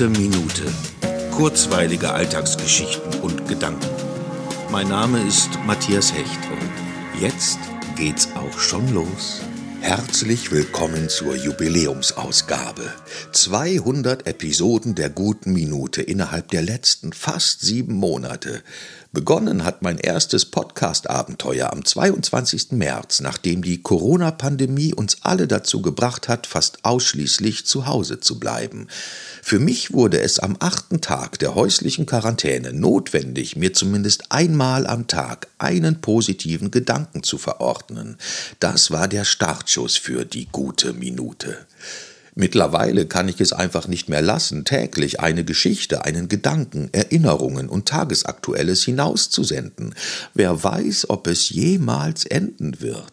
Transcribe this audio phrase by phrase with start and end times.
[0.00, 0.64] Gute Minute.
[1.30, 3.86] Kurzweilige Alltagsgeschichten und Gedanken.
[4.72, 7.58] Mein Name ist Matthias Hecht und jetzt
[7.96, 9.42] geht's auch schon los.
[9.82, 12.94] Herzlich willkommen zur Jubiläumsausgabe.
[13.32, 18.62] 200 Episoden der guten Minute innerhalb der letzten fast sieben Monate.
[19.12, 22.70] Begonnen hat mein erstes Podcast-Abenteuer am 22.
[22.70, 28.86] März, nachdem die Corona-Pandemie uns alle dazu gebracht hat, fast ausschließlich zu Hause zu bleiben.
[29.42, 35.08] Für mich wurde es am achten Tag der häuslichen Quarantäne notwendig, mir zumindest einmal am
[35.08, 38.16] Tag einen positiven Gedanken zu verordnen.
[38.60, 41.66] Das war der Startschuss für die gute Minute.
[42.40, 47.86] Mittlerweile kann ich es einfach nicht mehr lassen, täglich eine Geschichte, einen Gedanken, Erinnerungen und
[47.86, 49.94] Tagesaktuelles hinauszusenden.
[50.32, 53.12] Wer weiß, ob es jemals enden wird.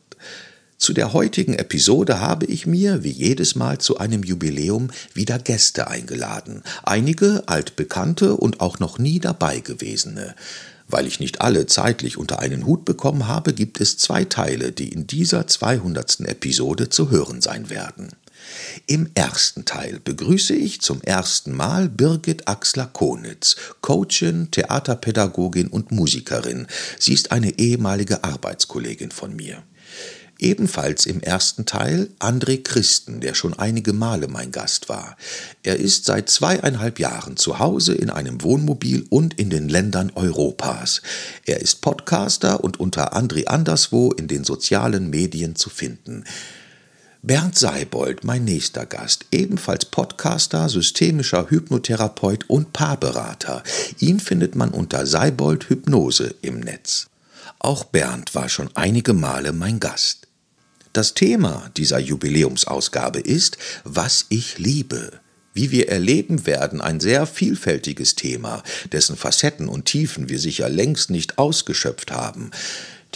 [0.77, 5.89] Zu der heutigen Episode habe ich mir, wie jedes Mal zu einem Jubiläum, wieder Gäste
[5.89, 6.64] eingeladen.
[6.83, 10.36] Einige altbekannte und auch noch nie dabei gewesene.
[10.88, 14.88] Weil ich nicht alle zeitlich unter einen Hut bekommen habe, gibt es zwei Teile, die
[14.88, 16.22] in dieser 200.
[16.22, 18.11] Episode zu hören sein werden.
[18.86, 26.67] Im ersten Teil begrüße ich zum ersten Mal Birgit Axler-Konitz, Coachin, Theaterpädagogin und Musikerin.
[27.00, 29.64] Sie ist eine ehemalige Arbeitskollegin von mir.
[30.39, 35.17] Ebenfalls im ersten Teil André Christen, der schon einige Male mein Gast war.
[35.64, 41.02] Er ist seit zweieinhalb Jahren zu Hause in einem Wohnmobil und in den Ländern Europas.
[41.45, 46.23] Er ist Podcaster und unter André anderswo in den sozialen Medien zu finden.
[47.23, 53.64] Bernd Seibold, mein nächster Gast, ebenfalls Podcaster, systemischer Hypnotherapeut und Paarberater.
[54.00, 57.08] Ihn findet man unter Seibold Hypnose im Netz.
[57.60, 60.28] Auch Bernd war schon einige Male mein Gast.
[60.94, 65.20] Das Thema dieser Jubiläumsausgabe ist, was ich liebe.
[65.54, 68.61] Wie wir erleben werden, ein sehr vielfältiges Thema,
[68.92, 72.52] dessen Facetten und Tiefen wir sicher längst nicht ausgeschöpft haben.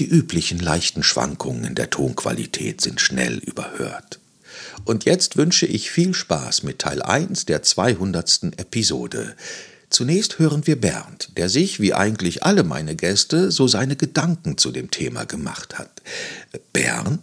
[0.02, 4.20] Die üblichen leichten Schwankungen in der Tonqualität sind schnell überhört.
[4.84, 8.58] Und jetzt wünsche ich viel Spaß mit Teil 1 der 200.
[8.58, 9.36] Episode.
[9.92, 14.72] Zunächst hören wir Bernd, der sich, wie eigentlich alle meine Gäste, so seine Gedanken zu
[14.72, 16.02] dem Thema gemacht hat.
[16.74, 17.22] Bernd?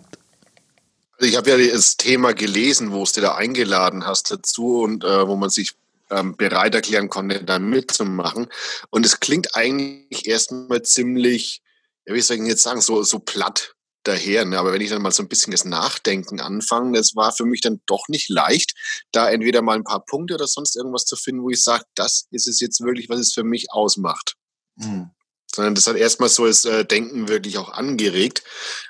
[1.18, 5.02] Also ich habe ja das Thema gelesen, wo es dir da eingeladen hast dazu und
[5.02, 5.72] äh, wo man sich
[6.10, 8.46] ähm, bereit erklären konnte, da mitzumachen.
[8.90, 11.60] Und es klingt eigentlich erstmal ziemlich
[12.08, 14.46] ja, wie soll ich jetzt sagen, so, so platt daher.
[14.46, 14.58] Ne?
[14.58, 17.60] Aber wenn ich dann mal so ein bisschen das Nachdenken anfange, das war für mich
[17.60, 18.74] dann doch nicht leicht,
[19.12, 22.26] da entweder mal ein paar Punkte oder sonst irgendwas zu finden, wo ich sage, das
[22.30, 24.36] ist es jetzt wirklich, was es für mich ausmacht.
[24.76, 25.10] Mhm.
[25.54, 28.42] Sondern das hat erstmal so das äh, Denken wirklich auch angeregt.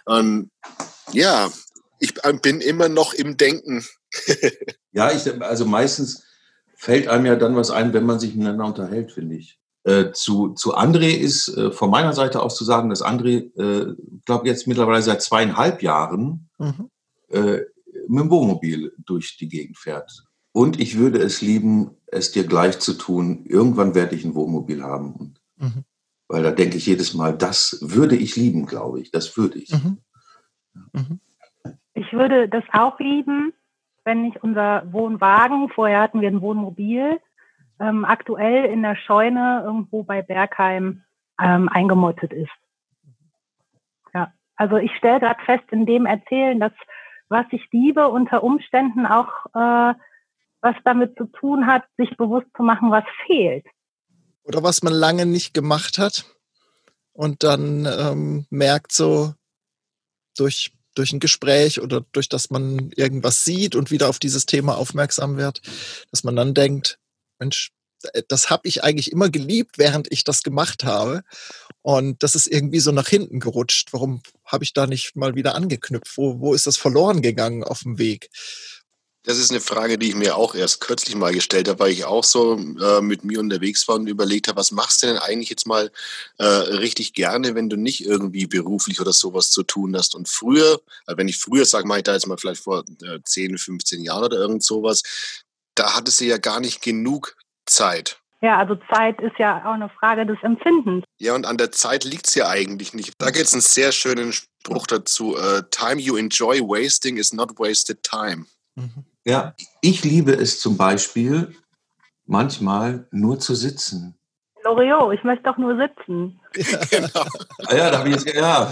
[0.05, 0.51] Und
[1.13, 1.51] ja,
[1.99, 3.85] ich bin immer noch im Denken.
[4.93, 6.23] ja, ich, also meistens
[6.77, 9.59] fällt einem ja dann was ein, wenn man sich miteinander unterhält, finde ich.
[9.89, 13.95] Äh, zu, zu André ist äh, von meiner Seite aus zu sagen, dass André, äh,
[14.27, 16.91] glaube jetzt mittlerweile seit zweieinhalb Jahren mhm.
[17.31, 17.61] äh,
[18.07, 20.27] mit dem Wohnmobil durch die Gegend fährt.
[20.53, 23.47] Und ich würde es lieben, es dir gleich zu tun.
[23.47, 25.15] Irgendwann werde ich ein Wohnmobil haben.
[25.15, 25.85] Und, mhm.
[26.27, 29.11] Weil da denke ich jedes Mal, das würde ich lieben, glaube ich.
[29.11, 29.71] Das würde ich.
[29.73, 29.99] Mhm.
[30.93, 31.21] mhm.
[31.95, 33.55] Ich würde das auch lieben,
[34.05, 37.19] wenn ich unser Wohnwagen, vorher hatten wir ein Wohnmobil,
[37.81, 41.05] ähm, aktuell in der Scheune irgendwo bei Bergheim
[41.41, 42.51] ähm, eingemottet ist.
[44.15, 46.73] Ja, also ich stelle gerade fest in dem Erzählen, dass
[47.29, 49.95] was ich liebe, unter Umständen auch äh,
[50.61, 53.67] was damit zu tun hat, sich bewusst zu machen, was fehlt.
[54.45, 56.25] Oder was man lange nicht gemacht hat
[57.13, 59.35] und dann ähm, merkt so
[60.37, 64.77] durch durch ein Gespräch oder durch das man irgendwas sieht und wieder auf dieses Thema
[64.77, 65.63] aufmerksam wird,
[66.11, 66.99] dass man dann denkt,
[67.39, 67.71] Mensch,
[68.13, 71.23] äh, das habe ich eigentlich immer geliebt, während ich das gemacht habe.
[71.83, 73.93] Und das ist irgendwie so nach hinten gerutscht.
[73.93, 76.17] Warum habe ich da nicht mal wieder angeknüpft?
[76.17, 78.31] Wo, wo ist das verloren gegangen auf dem Weg?
[79.25, 82.07] Das ist eine Frage, die ich mir auch erst kürzlich mal gestellt habe, weil ich
[82.07, 85.51] auch so äh, mit mir unterwegs war und überlegt habe, was machst du denn eigentlich
[85.51, 85.91] jetzt mal
[86.39, 90.15] äh, richtig gerne, wenn du nicht irgendwie beruflich oder sowas zu tun hast?
[90.15, 93.19] Und früher, also wenn ich früher sage, mache ich da jetzt mal vielleicht vor äh,
[93.23, 95.03] 10, 15 Jahren oder irgend sowas,
[95.79, 97.37] da hattest du ja gar nicht genug
[97.67, 98.21] Zeit.
[98.41, 101.05] Ja, also Zeit ist ja auch eine Frage des Empfindens.
[101.19, 103.15] Ja, und an der Zeit liegt es ja eigentlich nicht.
[103.19, 105.37] Da gibt es einen sehr schönen Spruch dazu.
[105.37, 108.47] Uh, time you enjoy wasting is not wasted time.
[108.77, 109.05] Mhm.
[109.25, 111.55] Ja, ich liebe es zum Beispiel,
[112.27, 114.15] manchmal nur zu sitzen.
[114.65, 116.41] Loriot, ich möchte doch nur sitzen.
[116.55, 117.27] Ja, genau.
[117.71, 118.71] ja da habe ich jetzt, ja.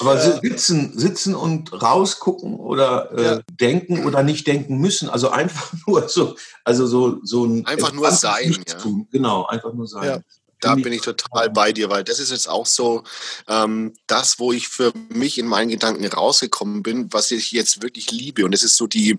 [0.00, 3.40] Aber sitzen, sitzen und rausgucken oder äh, ja.
[3.60, 5.08] denken oder nicht denken müssen.
[5.08, 7.66] Also einfach nur so, also so, so ein.
[7.66, 8.76] Einfach nur sein, ja.
[9.10, 10.04] Genau, einfach nur sein.
[10.04, 10.20] Ja.
[10.64, 13.04] Da bin ich total bei dir, weil das ist jetzt auch so
[13.48, 18.10] ähm, das, wo ich für mich in meinen Gedanken rausgekommen bin, was ich jetzt wirklich
[18.10, 18.46] liebe.
[18.46, 19.18] Und das ist so die,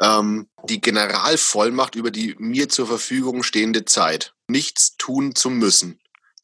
[0.00, 4.32] ähm, die Generalvollmacht über die mir zur Verfügung stehende Zeit.
[4.48, 5.99] Nichts tun zu müssen.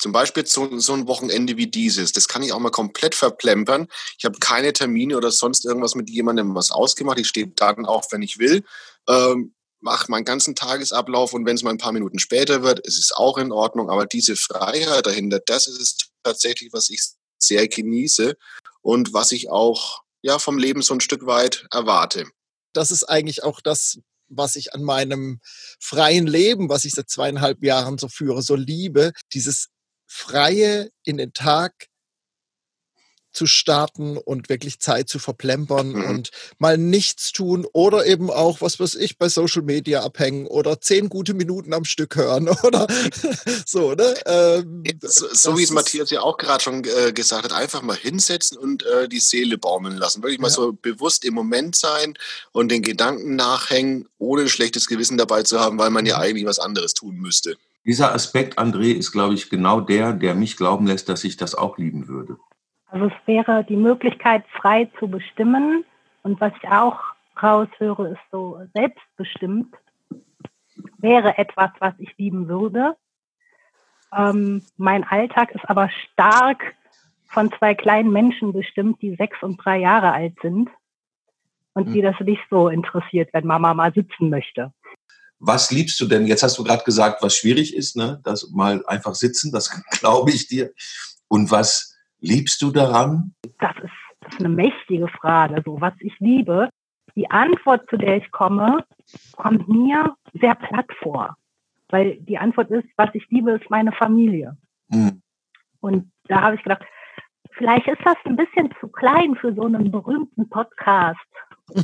[0.06, 2.12] Zum Beispiel so, so ein Wochenende wie dieses.
[2.12, 3.88] Das kann ich auch mal komplett verplempern.
[4.16, 7.18] Ich habe keine Termine oder sonst irgendwas mit jemandem was ausgemacht.
[7.18, 8.62] Ich stehe dann auch, wenn ich will.
[9.08, 13.00] Ähm, mache meinen ganzen Tagesablauf und wenn es mal ein paar Minuten später wird, ist
[13.00, 13.90] es auch in Ordnung.
[13.90, 17.02] Aber diese Freiheit dahinter, das ist es tatsächlich, was ich
[17.40, 18.36] sehr genieße
[18.82, 22.28] und was ich auch ja, vom Leben so ein Stück weit erwarte.
[22.72, 23.98] Das ist eigentlich auch das,
[24.28, 25.40] was ich an meinem
[25.80, 29.10] freien Leben, was ich seit zweieinhalb Jahren so führe, so liebe.
[29.32, 29.66] Dieses
[30.06, 31.88] freie in den Tag
[33.36, 36.04] zu starten und wirklich Zeit zu verplempern mhm.
[36.04, 40.80] und mal nichts tun oder eben auch, was weiß ich, bei Social Media abhängen oder
[40.80, 42.86] zehn gute Minuten am Stück hören oder
[43.66, 44.14] so, ne?
[44.24, 47.96] Ähm, so, so wie es Matthias ja auch gerade schon äh, gesagt hat, einfach mal
[47.96, 50.22] hinsetzen und äh, die Seele baumeln lassen.
[50.22, 50.54] Wirklich mal ja.
[50.54, 52.14] so bewusst im Moment sein
[52.52, 56.22] und den Gedanken nachhängen, ohne ein schlechtes Gewissen dabei zu haben, weil man ja mhm.
[56.22, 57.58] eigentlich was anderes tun müsste.
[57.86, 61.54] Dieser Aspekt, André, ist, glaube ich, genau der, der mich glauben lässt, dass ich das
[61.54, 62.36] auch lieben würde.
[62.88, 65.84] Also es wäre die Möglichkeit, frei zu bestimmen.
[66.24, 66.98] Und was ich auch
[67.40, 69.72] raushöre, ist so selbstbestimmt.
[70.98, 72.96] Wäre etwas, was ich lieben würde.
[74.12, 76.74] Ähm, mein Alltag ist aber stark
[77.28, 80.70] von zwei kleinen Menschen bestimmt, die sechs und drei Jahre alt sind
[81.74, 82.12] und die hm.
[82.12, 84.72] das nicht so interessiert, wenn Mama mal sitzen möchte.
[85.38, 86.26] Was liebst du denn?
[86.26, 88.20] Jetzt hast du gerade gesagt, was schwierig ist, ne?
[88.24, 90.72] Das mal einfach sitzen, das glaube ich dir.
[91.28, 93.34] Und was liebst du daran?
[93.58, 95.62] Das ist, das ist eine mächtige Frage.
[95.64, 96.70] So, was ich liebe,
[97.14, 98.84] die Antwort, zu der ich komme,
[99.36, 101.36] kommt mir sehr platt vor.
[101.88, 104.56] Weil die Antwort ist, was ich liebe, ist meine Familie.
[104.88, 105.22] Mhm.
[105.80, 106.84] Und da habe ich gedacht,
[107.52, 111.18] vielleicht ist das ein bisschen zu klein für so einen berühmten Podcast.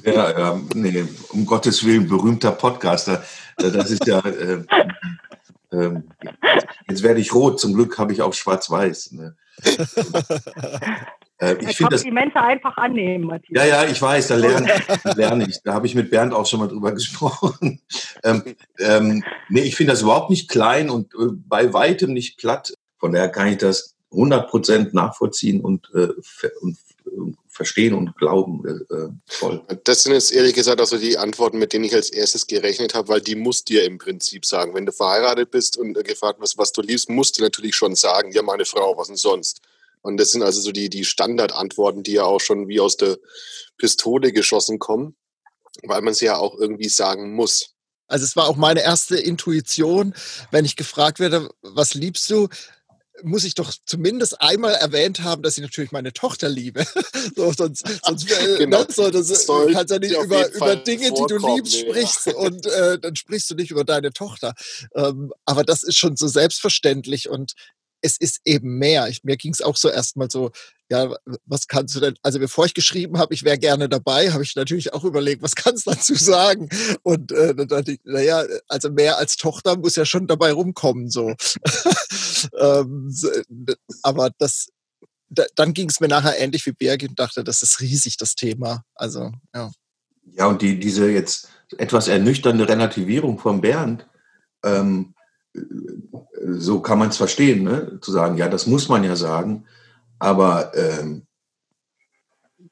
[0.05, 3.23] Ja, ja, nee, um Gottes Willen, berühmter Podcaster.
[3.57, 4.65] Das ist ja, äh,
[5.73, 6.03] äh,
[6.89, 9.13] jetzt werde ich rot, zum Glück habe ich auch schwarz-weiß.
[9.13, 9.37] Ne?
[11.39, 12.03] äh, ich finde das.
[12.03, 13.67] die Menschen einfach annehmen, Matthias.
[13.67, 14.69] Ja, ja, ich weiß, da lerne,
[15.17, 15.63] lerne ich.
[15.63, 17.81] Da habe ich mit Bernd auch schon mal drüber gesprochen.
[18.23, 18.43] ähm,
[18.79, 22.73] ähm, nee, ich finde das überhaupt nicht klein und äh, bei weitem nicht platt.
[22.99, 26.09] Von daher kann ich das 100 nachvollziehen und, äh,
[26.61, 26.77] und
[27.49, 28.65] verstehen und glauben.
[28.67, 29.63] Äh, voll.
[29.85, 32.95] Das sind jetzt ehrlich gesagt auch so die Antworten, mit denen ich als erstes gerechnet
[32.95, 34.75] habe, weil die musst dir im Prinzip sagen.
[34.75, 38.33] Wenn du verheiratet bist und gefragt wirst, was du liebst, musst du natürlich schon sagen,
[38.33, 39.61] ja, meine Frau, was denn sonst?
[40.01, 43.19] Und das sind also so die, die Standardantworten, die ja auch schon wie aus der
[43.79, 45.15] Pistole geschossen kommen,
[45.85, 47.75] weil man sie ja auch irgendwie sagen muss.
[48.09, 50.15] Also es war auch meine erste Intuition,
[50.51, 52.49] wenn ich gefragt werde, was liebst du?
[53.23, 56.85] Muss ich doch zumindest einmal erwähnt haben, dass ich natürlich meine Tochter liebe.
[57.37, 58.81] so, sonst sonst äh, genau.
[58.81, 61.89] ne, so, das, das du kannst ja nicht über, über Dinge, die du liebst, nee,
[61.91, 62.35] sprichst ja.
[62.37, 64.55] und äh, dann sprichst du nicht über deine Tochter.
[64.95, 67.53] Ähm, aber das ist schon so selbstverständlich und
[68.03, 69.09] es ist eben mehr.
[69.09, 70.51] Ich, mir ging es auch so erstmal so,
[70.91, 71.15] ja,
[71.47, 74.55] was kannst du denn, also bevor ich geschrieben habe, ich wäre gerne dabei, habe ich
[74.57, 76.69] natürlich auch überlegt, was kannst du dazu sagen?
[77.03, 81.09] Und äh, dann dachte ich, naja, also mehr als Tochter muss ja schon dabei rumkommen,
[81.09, 81.35] so.
[82.59, 83.11] ähm,
[84.03, 84.69] aber das,
[85.31, 88.35] da, dann ging es mir nachher ähnlich wie Birgit und dachte, das ist riesig, das
[88.35, 88.85] Thema.
[88.95, 89.71] Also, ja.
[90.35, 94.07] Ja, und die, diese jetzt etwas ernüchternde Relativierung von Bernd,
[94.65, 95.15] ähm,
[95.55, 97.99] so kann man es verstehen, ne?
[98.01, 99.67] zu sagen, ja, das muss man ja sagen,
[100.19, 101.27] aber ähm,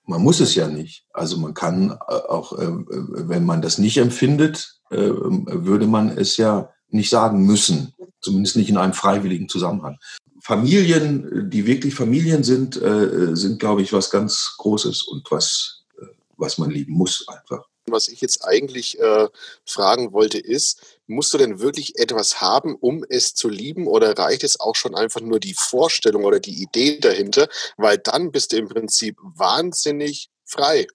[0.04, 1.06] man muss es ja nicht.
[1.12, 6.36] Also man kann äh, auch, äh, wenn man das nicht empfindet, äh, würde man es
[6.36, 9.98] ja nicht sagen müssen, zumindest nicht in einem freiwilligen Zusammenhang.
[10.42, 16.06] Familien, die wirklich Familien sind, äh, sind, glaube ich, was ganz Großes und was, äh,
[16.36, 17.66] was man lieben muss einfach.
[17.86, 19.28] Was ich jetzt eigentlich äh,
[19.64, 24.44] fragen wollte, ist, musst du denn wirklich etwas haben, um es zu lieben oder reicht
[24.44, 27.48] es auch schon einfach nur die Vorstellung oder die Idee dahinter?
[27.76, 30.86] Weil dann bist du im Prinzip wahnsinnig frei.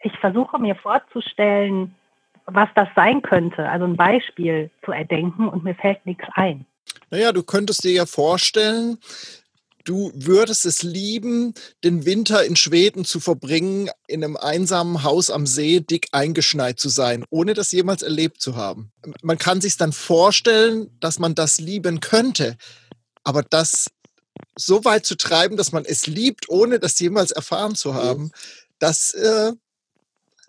[0.00, 1.94] Ich versuche mir vorzustellen,
[2.46, 6.66] was das sein könnte, also ein Beispiel zu erdenken und mir fällt nichts ein.
[7.10, 8.98] Naja, du könntest dir ja vorstellen,
[9.84, 15.46] du würdest es lieben, den Winter in Schweden zu verbringen, in einem einsamen Haus am
[15.46, 18.92] See dick eingeschneit zu sein, ohne das jemals erlebt zu haben.
[19.22, 22.56] Man kann sich dann vorstellen, dass man das lieben könnte,
[23.24, 23.86] aber das
[24.56, 28.30] so weit zu treiben, dass man es liebt, ohne das jemals erfahren zu haben,
[28.78, 29.52] das äh,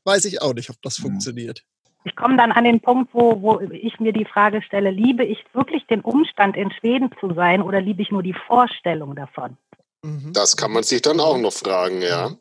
[0.04, 1.64] weiß ich auch nicht, ob das funktioniert.
[2.06, 5.44] Ich komme dann an den Punkt, wo, wo ich mir die Frage stelle, liebe ich
[5.54, 9.58] wirklich den Umstand, in Schweden zu sein oder liebe ich nur die Vorstellung davon?
[10.04, 10.34] Mhm.
[10.34, 12.32] Das kann man sich dann auch noch fragen, ja.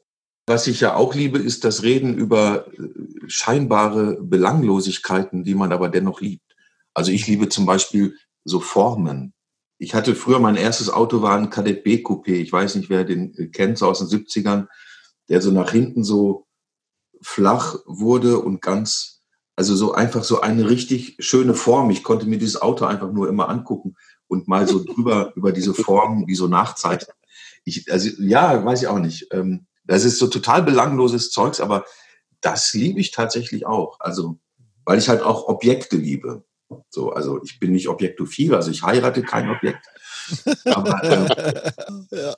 [0.46, 2.82] Was ich ja auch liebe, ist das Reden über äh,
[3.28, 6.56] scheinbare Belanglosigkeiten, die man aber dennoch liebt.
[6.94, 9.32] Also ich liebe zum Beispiel so Formen.
[9.78, 12.34] Ich hatte früher mein erstes Auto war ein Kadett B Coupé.
[12.34, 14.66] Ich weiß nicht, wer den äh, kennt, so aus den 70ern,
[15.28, 16.46] der so nach hinten so
[17.22, 19.11] flach wurde und ganz,
[19.62, 21.90] also so einfach so eine richtig schöne Form.
[21.90, 23.94] Ich konnte mir dieses Auto einfach nur immer angucken
[24.26, 27.14] und mal so drüber über diese Form wie so nachzeichnen.
[27.64, 29.28] Ich, also ja, weiß ich auch nicht.
[29.30, 31.84] Ähm, das ist so total belangloses Zeugs, aber
[32.40, 34.00] das liebe ich tatsächlich auch.
[34.00, 34.40] Also,
[34.84, 36.42] weil ich halt auch Objekte liebe.
[36.90, 39.86] So, also ich bin nicht objektophil, also ich heirate kein Objekt.
[40.64, 42.34] Aber, äh, ja.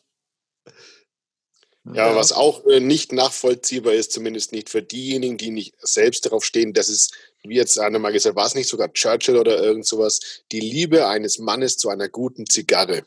[1.92, 6.42] Ja, was auch äh, nicht nachvollziehbar ist, zumindest nicht für diejenigen, die nicht selbst darauf
[6.42, 7.10] stehen, dass es,
[7.42, 11.06] wie jetzt einer mal gesagt, war es nicht sogar Churchill oder irgend sowas, die Liebe
[11.06, 13.02] eines Mannes zu einer guten Zigarre.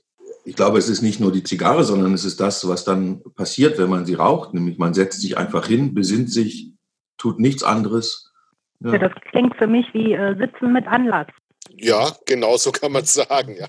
[0.45, 3.79] Ich glaube, es ist nicht nur die Zigarre, sondern es ist das, was dann passiert,
[3.79, 4.53] wenn man sie raucht.
[4.53, 6.71] Nämlich man setzt sich einfach hin, besinnt sich,
[7.17, 8.31] tut nichts anderes.
[8.79, 8.93] Ja.
[8.93, 11.27] ja das klingt für mich wie äh, Sitzen mit Anlass.
[11.75, 13.57] Ja, genau so kann man es sagen.
[13.59, 13.67] Ja.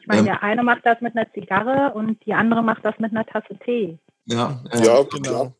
[0.00, 2.94] Ich meine, ähm, der eine macht das mit einer Zigarre und die andere macht das
[2.98, 3.98] mit einer Tasse Tee.
[4.26, 5.54] Ja, äh, ja genau.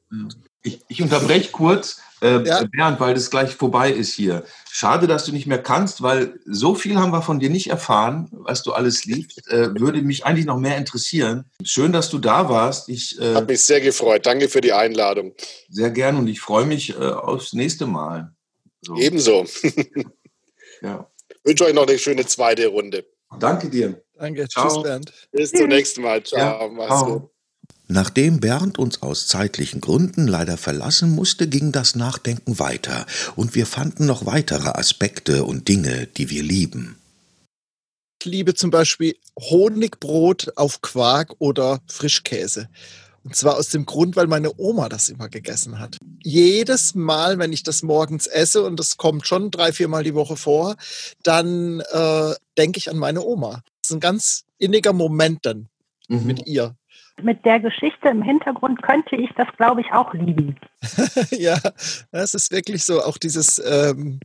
[0.62, 2.64] Ich, ich unterbreche kurz, äh, ja.
[2.64, 4.45] Bernd, weil das gleich vorbei ist hier.
[4.71, 8.28] Schade, dass du nicht mehr kannst, weil so viel haben wir von dir nicht erfahren,
[8.33, 9.47] was du alles liebst.
[9.50, 11.45] Äh, würde mich eigentlich noch mehr interessieren.
[11.62, 12.88] Schön, dass du da warst.
[12.88, 14.25] Ich äh, habe mich sehr gefreut.
[14.25, 15.35] Danke für die Einladung.
[15.69, 18.33] Sehr gern und ich freue mich äh, aufs nächste Mal.
[18.81, 18.97] So.
[18.97, 19.45] Ebenso.
[20.81, 21.11] ja.
[21.28, 23.04] Ich wünsche euch noch eine schöne zweite Runde.
[23.38, 24.03] Danke dir.
[24.18, 24.49] Danke.
[24.49, 24.68] Ciao.
[24.68, 25.12] Tschüss, Bernd.
[25.33, 26.23] Bis zum nächsten Mal.
[26.23, 26.62] Ciao.
[26.62, 26.68] Ja.
[26.68, 27.30] Mach's gut.
[27.87, 33.04] Nachdem Bernd uns aus zeitlichen Gründen leider verlassen musste, ging das Nachdenken weiter,
[33.37, 36.99] und wir fanden noch weitere Aspekte und Dinge, die wir lieben.
[38.23, 42.71] Ich liebe zum Beispiel Honigbrot auf Quark oder Frischkäse.
[43.23, 45.99] Und zwar aus dem Grund, weil meine Oma das immer gegessen hat.
[46.23, 50.37] Jedes Mal, wenn ich das morgens esse, und das kommt schon drei, viermal die Woche
[50.37, 50.76] vor,
[51.23, 53.62] dann äh, denke ich an meine Oma.
[53.84, 55.68] Das ist ein ganz inniger Moment dann
[56.08, 56.26] mhm.
[56.26, 56.74] mit ihr.
[57.22, 60.56] Mit der Geschichte im Hintergrund könnte ich das, glaube ich, auch lieben.
[61.30, 61.58] ja,
[62.10, 64.20] das ist wirklich so, auch dieses, ähm,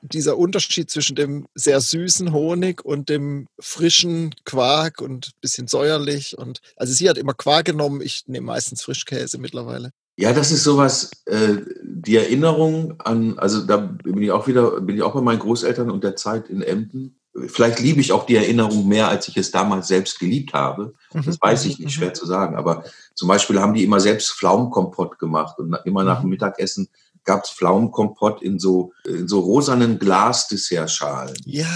[0.00, 6.36] dieser Unterschied zwischen dem sehr süßen Honig und dem frischen Quark und ein bisschen säuerlich.
[6.36, 9.92] Und also sie hat immer Quark genommen, ich nehme meistens Frischkäse mittlerweile.
[10.16, 14.96] Ja, das ist sowas, äh, die Erinnerung an, also da bin ich auch wieder, bin
[14.96, 17.21] ich auch bei meinen Großeltern und der Zeit in Emden.
[17.46, 20.94] Vielleicht liebe ich auch die Erinnerung mehr, als ich es damals selbst geliebt habe.
[21.12, 21.36] Das mhm.
[21.40, 22.14] weiß ich nicht, schwer mhm.
[22.14, 22.56] zu sagen.
[22.56, 22.84] Aber
[23.14, 26.30] zum Beispiel haben die immer selbst Pflaumenkompott gemacht und immer nach dem mhm.
[26.30, 26.88] Mittagessen
[27.24, 31.36] gab es Pflaumenkompott in so, in so rosanen Glasdessertschalen.
[31.44, 31.66] Ja,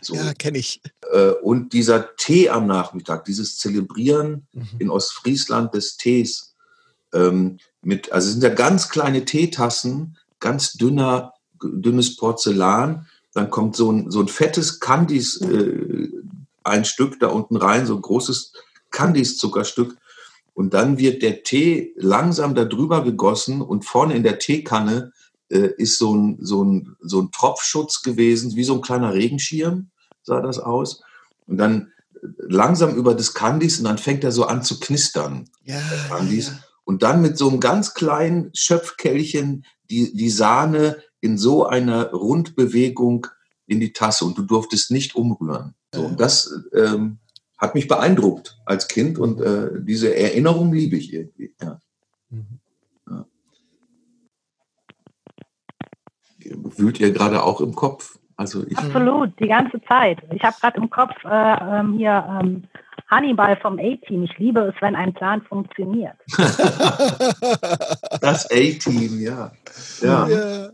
[0.00, 0.14] so.
[0.14, 0.80] ja, kenne ich.
[1.12, 4.68] Äh, und dieser Tee am Nachmittag, dieses Zelebrieren mhm.
[4.78, 6.54] in Ostfriesland des Tees,
[7.12, 13.06] ähm, mit, also es sind ja ganz kleine Teetassen, ganz dünner, dünnes Porzellan.
[13.32, 16.08] Dann kommt so ein, so ein fettes Candies, äh,
[16.64, 18.52] ein Stück da unten rein, so ein großes
[18.90, 19.96] Candies-Zuckerstück.
[20.54, 25.12] Und dann wird der Tee langsam darüber gegossen und vorne in der Teekanne
[25.48, 29.90] äh, ist so ein, so, ein, so ein Tropfschutz gewesen, wie so ein kleiner Regenschirm
[30.22, 31.02] sah das aus.
[31.46, 31.92] Und dann
[32.38, 35.48] langsam über das Candies und dann fängt er so an zu knistern.
[35.64, 36.48] Ja, Candies.
[36.48, 36.58] Ja.
[36.84, 43.26] Und dann mit so einem ganz kleinen Schöpfkellchen die, die Sahne in so einer Rundbewegung
[43.66, 45.74] in die Tasse und du durftest nicht umrühren.
[45.94, 47.18] So, und das ähm,
[47.58, 51.54] hat mich beeindruckt als Kind und äh, diese Erinnerung liebe ich irgendwie.
[51.60, 51.80] Ja.
[52.30, 52.60] Mhm.
[53.08, 53.26] Ja.
[56.76, 58.18] Wühlt ihr gerade auch im Kopf?
[58.36, 60.18] Also ich Absolut, die ganze Zeit.
[60.32, 62.64] Ich habe gerade im Kopf äh, ähm, hier ähm,
[63.08, 64.22] Hannibal vom A-Team.
[64.22, 66.16] Ich liebe es, wenn ein Plan funktioniert.
[68.22, 69.52] das A-Team, ja.
[70.00, 70.28] ja.
[70.28, 70.70] ja.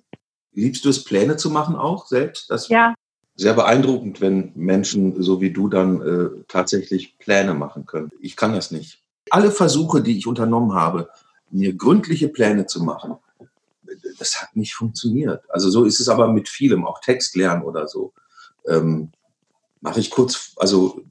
[0.56, 2.50] Liebst du es, Pläne zu machen auch selbst?
[2.50, 2.94] Das ja,
[3.36, 8.10] sehr beeindruckend, wenn Menschen so wie du dann äh, tatsächlich Pläne machen können.
[8.20, 9.02] Ich kann das nicht.
[9.30, 11.10] Alle Versuche, die ich unternommen habe,
[11.50, 13.16] mir gründliche Pläne zu machen,
[14.18, 15.44] das hat nicht funktioniert.
[15.50, 18.14] Also so ist es aber mit vielem, auch Textlernen oder so.
[18.66, 19.10] Ähm,
[19.82, 21.02] mache ich kurz, also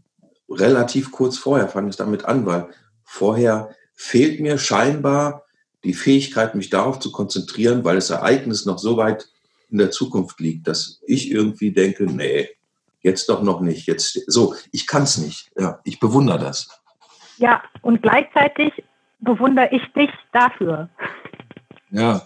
[0.49, 2.67] relativ kurz vorher fange ich damit an, weil
[3.03, 5.43] vorher fehlt mir scheinbar
[5.83, 9.29] die Fähigkeit, mich darauf zu konzentrieren, weil das Ereignis noch so weit
[9.75, 12.49] in der Zukunft liegt, dass ich irgendwie denke, nee,
[13.05, 13.85] Jetzt doch noch nicht.
[13.85, 15.51] Jetzt so, ich kann es nicht.
[15.55, 16.81] Ja, ich bewundere das.
[17.37, 18.83] Ja, und gleichzeitig
[19.19, 20.89] bewundere ich dich dafür.
[21.91, 22.23] Ja.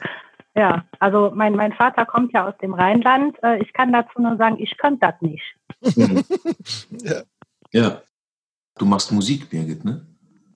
[0.56, 3.36] Ja, also mein, mein Vater kommt ja aus dem Rheinland.
[3.44, 5.44] Äh, ich kann dazu nur sagen, ich könnte das nicht.
[5.98, 6.24] Mhm.
[7.04, 7.24] ja.
[7.74, 8.02] ja.
[8.78, 10.08] Du machst Musik, Birgit, ne?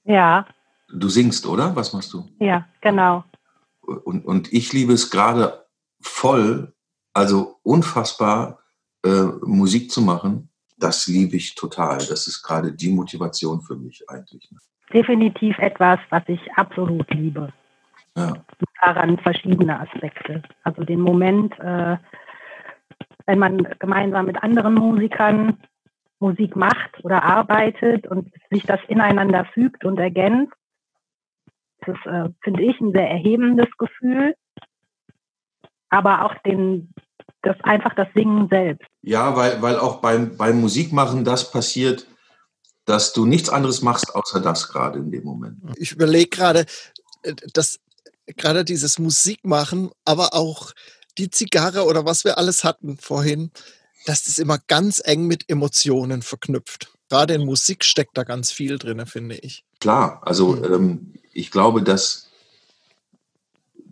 [0.06, 0.46] Ja.
[0.88, 1.76] Du singst, oder?
[1.76, 2.30] Was machst du?
[2.40, 3.26] Ja, genau.
[3.82, 5.66] Und, und ich liebe es gerade
[6.00, 6.73] voll,
[7.13, 8.60] also unfassbar,
[9.05, 10.50] äh, Musik zu machen.
[10.77, 11.98] Das liebe ich total.
[11.98, 14.50] Das ist gerade die Motivation für mich eigentlich.
[14.51, 14.58] Ne?
[14.93, 17.53] Definitiv etwas, was ich absolut liebe.
[18.17, 18.34] Ja.
[18.84, 20.43] Daran verschiedene Aspekte.
[20.63, 21.98] Also den Moment, äh,
[23.25, 25.58] wenn man gemeinsam mit anderen Musikern
[26.24, 30.53] Musik macht oder arbeitet und sich das ineinander fügt und ergänzt.
[31.82, 34.36] Das ist, äh, finde ich, ein sehr erhebendes Gefühl.
[35.89, 36.93] Aber auch den,
[37.44, 38.88] das einfach das Singen selbst.
[39.02, 42.08] Ja, weil, weil auch beim, beim Musikmachen das passiert,
[42.86, 45.58] dass du nichts anderes machst, außer das gerade in dem Moment.
[45.78, 46.66] Ich überlege gerade,
[47.24, 47.80] äh, dass
[48.38, 50.72] gerade dieses Musikmachen, aber auch
[51.18, 53.52] die Zigarre oder was wir alles hatten vorhin,
[54.06, 56.92] das ist immer ganz eng mit Emotionen verknüpft.
[57.10, 59.66] Gerade in Musik steckt da ganz viel drin, finde ich.
[59.80, 60.74] Klar, also mhm.
[60.74, 62.32] ähm, ich glaube, dass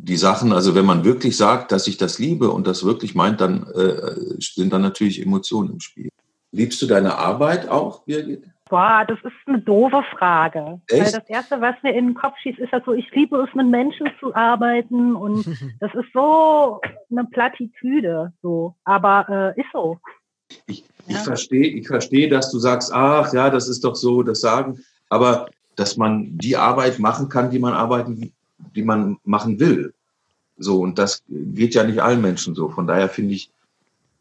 [0.03, 3.39] die Sachen, also wenn man wirklich sagt, dass ich das liebe und das wirklich meint,
[3.39, 6.09] dann äh, sind da natürlich Emotionen im Spiel.
[6.51, 8.43] Liebst du deine Arbeit auch, Birgit?
[8.69, 10.81] Boah, das ist eine doofe Frage.
[10.87, 11.01] Echt?
[11.03, 13.53] Weil das Erste, was mir in den Kopf schießt, ist ja so, ich liebe es,
[13.53, 15.45] mit Menschen zu arbeiten und
[15.79, 16.81] das ist so
[17.11, 18.75] eine Plattitüde, so.
[18.83, 19.99] Aber äh, ist so.
[20.65, 21.19] Ich, ich ja.
[21.19, 24.79] verstehe, ich verstehe, dass du sagst, ach ja, das ist doch so, das Sagen.
[25.09, 28.33] Aber dass man die Arbeit machen kann, die man arbeiten,
[28.75, 29.93] die man machen will.
[30.57, 32.69] So, und das geht ja nicht allen Menschen so.
[32.69, 33.49] Von daher finde ich,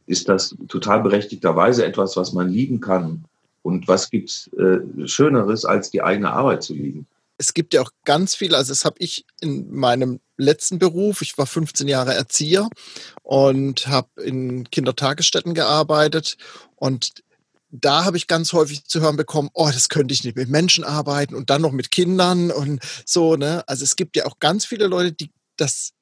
[0.07, 3.25] ist das total berechtigterweise etwas, was man lieben kann
[3.63, 7.07] und was gibt's äh, Schöneres, als die eigene Arbeit zu lieben?
[7.39, 11.39] Es gibt ja auch ganz viel, also das habe ich in meinem letzten Beruf, ich
[11.39, 12.69] war 15 Jahre Erzieher
[13.23, 16.37] und habe in Kindertagesstätten gearbeitet
[16.77, 17.23] und
[17.71, 20.85] da habe ich ganz häufig zu hören bekommen, oh, das könnte ich nicht mit Menschen
[20.85, 23.63] arbeiten und dann noch mit Kindern und so, ne?
[23.69, 25.93] Also es gibt ja auch ganz viele Leute, die das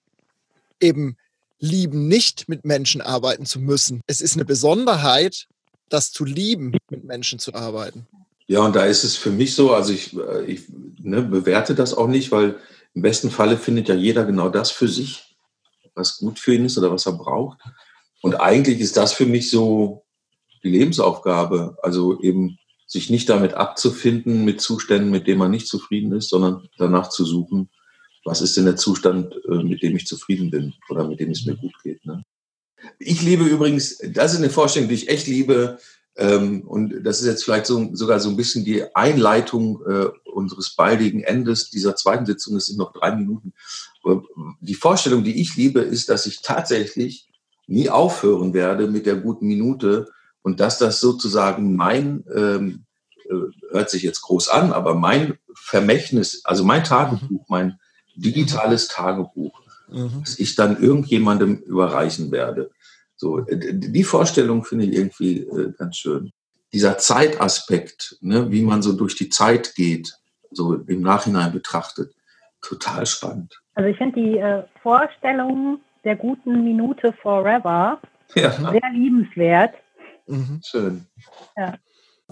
[0.80, 1.16] eben
[1.58, 4.02] lieben, nicht mit Menschen arbeiten zu müssen.
[4.06, 5.46] Es ist eine Besonderheit,
[5.88, 8.06] das zu lieben, mit Menschen zu arbeiten.
[8.46, 10.62] Ja, und da ist es für mich so, also ich, äh, ich
[10.98, 12.56] ne, bewerte das auch nicht, weil
[12.94, 15.36] im besten Falle findet ja jeder genau das für sich,
[15.94, 17.58] was gut für ihn ist oder was er braucht.
[18.22, 20.04] Und eigentlich ist das für mich so
[20.62, 26.12] die Lebensaufgabe, also eben sich nicht damit abzufinden mit Zuständen, mit denen man nicht zufrieden
[26.12, 27.68] ist, sondern danach zu suchen,
[28.24, 31.44] was ist denn der Zustand, äh, mit dem ich zufrieden bin oder mit dem es
[31.44, 32.04] mir gut geht.
[32.06, 32.24] Ne?
[32.98, 35.78] Ich liebe übrigens, das ist eine Vorstellung, die ich echt liebe.
[36.16, 40.74] Ähm, und das ist jetzt vielleicht so, sogar so ein bisschen die Einleitung äh, unseres
[40.74, 42.56] baldigen Endes dieser zweiten Sitzung.
[42.56, 43.52] Es sind noch drei Minuten.
[44.60, 47.28] Die Vorstellung, die ich liebe, ist, dass ich tatsächlich
[47.66, 50.08] nie aufhören werde mit der guten Minute
[50.48, 52.86] und dass das sozusagen mein, ähm,
[53.28, 53.34] äh,
[53.70, 57.78] hört sich jetzt groß an, aber mein Vermächtnis, also mein Tagebuch, mein
[58.16, 60.22] digitales Tagebuch, mhm.
[60.24, 62.70] das ich dann irgendjemandem überreichen werde.
[63.14, 66.32] So, die Vorstellung finde ich irgendwie äh, ganz schön.
[66.72, 70.14] Dieser Zeitaspekt, ne, wie man so durch die Zeit geht,
[70.50, 72.14] so im Nachhinein betrachtet,
[72.62, 73.60] total spannend.
[73.74, 78.00] Also ich finde die äh, Vorstellung der guten Minute Forever
[78.34, 78.50] ja.
[78.52, 79.74] sehr liebenswert.
[80.28, 80.60] Mhm.
[80.64, 81.06] Schön.
[81.56, 81.74] Ja.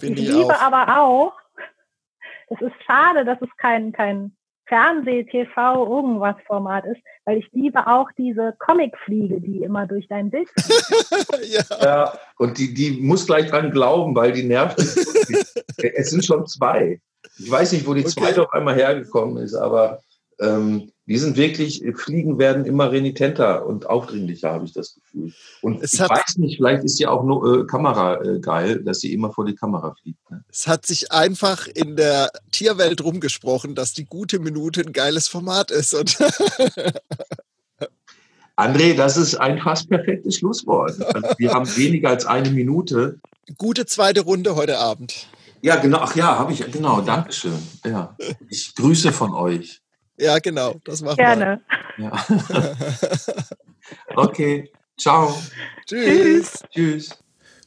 [0.01, 0.63] Ich, ich liebe auch.
[0.63, 1.33] aber auch,
[2.49, 7.87] es ist schade, dass es kein, kein Fernseh, TV, irgendwas Format ist, weil ich liebe
[7.87, 10.49] auch diese Comicfliege, die immer durch dein Bild
[11.43, 11.63] ja.
[11.81, 14.79] ja, und die, die muss gleich dran glauben, weil die nervt.
[15.77, 17.01] es sind schon zwei.
[17.39, 18.11] Ich weiß nicht, wo die okay.
[18.11, 20.01] zweite auf einmal hergekommen ist, aber
[20.41, 25.33] ähm, die sind wirklich, Fliegen werden immer renitenter und aufdringlicher, habe ich das Gefühl.
[25.63, 28.99] Und es ich weiß nicht, vielleicht ist ja auch nur äh, Kamera äh, geil, dass
[29.01, 30.29] sie immer vor die Kamera fliegt.
[30.31, 30.45] Ne?
[30.51, 35.71] Es hat sich einfach in der Tierwelt rumgesprochen, dass die gute Minute ein geiles Format
[35.71, 35.95] ist.
[35.95, 36.19] Und
[38.57, 41.01] André, das ist ein fast perfektes Schlusswort.
[41.15, 43.21] Also wir haben weniger als eine Minute.
[43.59, 45.29] Gute zweite Runde heute Abend.
[45.63, 45.99] Ja, genau.
[46.01, 46.69] Ach ja, habe ich.
[46.73, 47.59] Genau, Dankeschön.
[47.85, 48.17] Ja.
[48.49, 49.83] Ich grüße von euch.
[50.19, 51.61] Ja, genau, das machen Gerne.
[51.97, 52.05] wir.
[52.05, 52.27] Ja.
[54.17, 55.43] okay, ciao.
[55.87, 56.63] Tschüss.
[56.71, 57.11] Tschüss.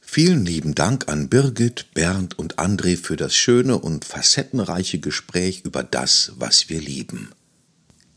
[0.00, 5.84] Vielen lieben Dank an Birgit, Bernd und André für das schöne und facettenreiche Gespräch über
[5.84, 7.30] das, was wir lieben.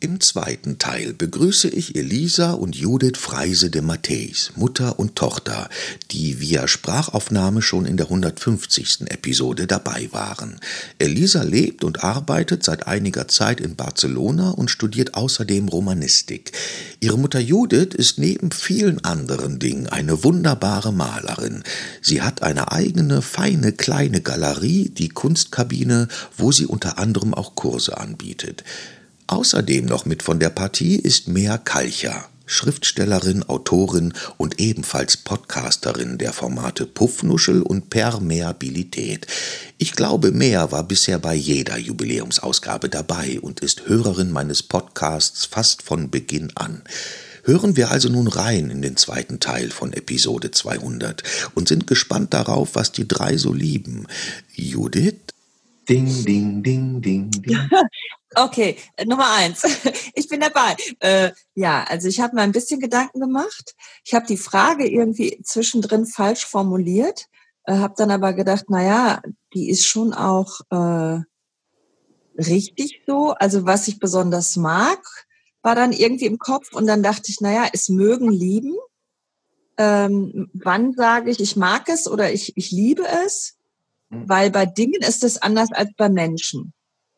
[0.03, 5.69] Im zweiten Teil begrüße ich Elisa und Judith Freise de Matthäus, Mutter und Tochter,
[6.11, 9.03] die via Sprachaufnahme schon in der 150.
[9.07, 10.59] Episode dabei waren.
[10.99, 16.51] Elisa lebt und arbeitet seit einiger Zeit in Barcelona und studiert außerdem Romanistik.
[16.99, 21.63] Ihre Mutter Judith ist neben vielen anderen Dingen eine wunderbare Malerin.
[22.01, 27.97] Sie hat eine eigene, feine, kleine Galerie, die Kunstkabine, wo sie unter anderem auch Kurse
[27.97, 28.65] anbietet.
[29.27, 36.33] Außerdem noch mit von der Partie ist Mea Kalcher, Schriftstellerin, Autorin und ebenfalls Podcasterin der
[36.33, 39.27] Formate Puffnuschel und Permeabilität.
[39.77, 45.81] Ich glaube, Mea war bisher bei jeder Jubiläumsausgabe dabei und ist Hörerin meines Podcasts fast
[45.81, 46.83] von Beginn an.
[47.45, 51.23] Hören wir also nun rein in den zweiten Teil von Episode 200
[51.55, 54.07] und sind gespannt darauf, was die drei so lieben.
[54.53, 55.15] Judith?
[55.89, 57.69] Ding, ding, ding, ding, ding.
[58.35, 59.63] Okay, äh, Nummer eins.
[60.15, 60.75] Ich bin dabei.
[60.99, 63.75] Äh, ja, also ich habe mir ein bisschen Gedanken gemacht.
[64.05, 67.27] Ich habe die Frage irgendwie zwischendrin falsch formuliert,
[67.65, 69.21] äh, habe dann aber gedacht, na ja,
[69.53, 71.21] die ist schon auch äh,
[72.37, 73.31] richtig so.
[73.31, 74.99] Also was ich besonders mag,
[75.61, 78.75] war dann irgendwie im Kopf und dann dachte ich, na ja, es mögen lieben.
[79.77, 83.57] Ähm, wann sage ich, ich mag es oder ich, ich liebe es?
[84.09, 84.29] Mhm.
[84.29, 86.73] Weil bei Dingen ist es anders als bei Menschen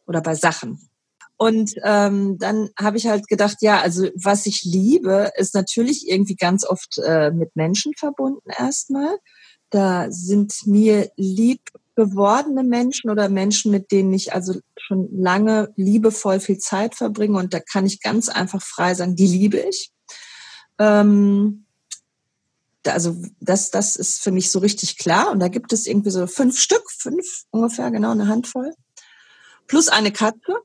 [0.08, 0.90] oder bei Sachen.
[1.38, 6.36] Und ähm, dann habe ich halt gedacht, ja, also was ich liebe, ist natürlich irgendwie
[6.36, 9.18] ganz oft äh, mit Menschen verbunden erstmal.
[9.70, 11.60] Da sind mir lieb
[11.96, 17.38] gewordene Menschen oder Menschen, mit denen ich also schon lange liebevoll viel Zeit verbringe.
[17.38, 19.92] Und da kann ich ganz einfach frei sagen, die liebe ich.
[20.80, 21.66] Ähm,
[22.86, 25.32] also das, das ist für mich so richtig klar.
[25.32, 28.74] Und da gibt es irgendwie so fünf Stück, fünf ungefähr, genau eine Handvoll.
[29.68, 30.62] Plus eine Katze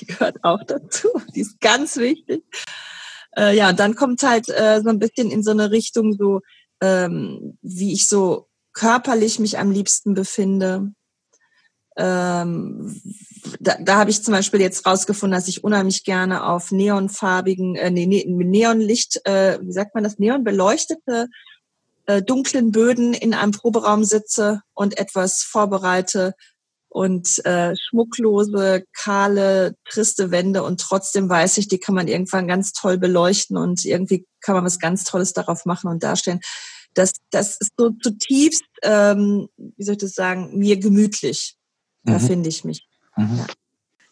[0.00, 1.08] die gehört auch dazu.
[1.34, 2.44] Die ist ganz wichtig.
[3.36, 6.40] Äh, ja, dann kommt halt äh, so ein bisschen in so eine Richtung, so
[6.80, 10.92] ähm, wie ich so körperlich mich am liebsten befinde.
[11.96, 13.00] Ähm,
[13.58, 17.90] da, da habe ich zum Beispiel jetzt rausgefunden, dass ich unheimlich gerne auf neonfarbigen, äh,
[17.90, 21.28] nee, nee, Neonlicht, äh, wie sagt man das, neonbeleuchtete
[22.06, 26.34] äh, dunklen Böden in einem Proberaum sitze und etwas vorbereite,
[26.88, 32.72] und äh, schmucklose, kahle, triste Wände und trotzdem weiß ich, die kann man irgendwann ganz
[32.72, 36.40] toll beleuchten und irgendwie kann man was ganz Tolles darauf machen und darstellen.
[36.94, 41.56] Das, das ist so zutiefst, ähm, wie soll ich das sagen, mir gemütlich,
[42.04, 42.12] mhm.
[42.12, 42.86] da finde ich mich.
[43.16, 43.38] Mhm.
[43.38, 43.46] Ja.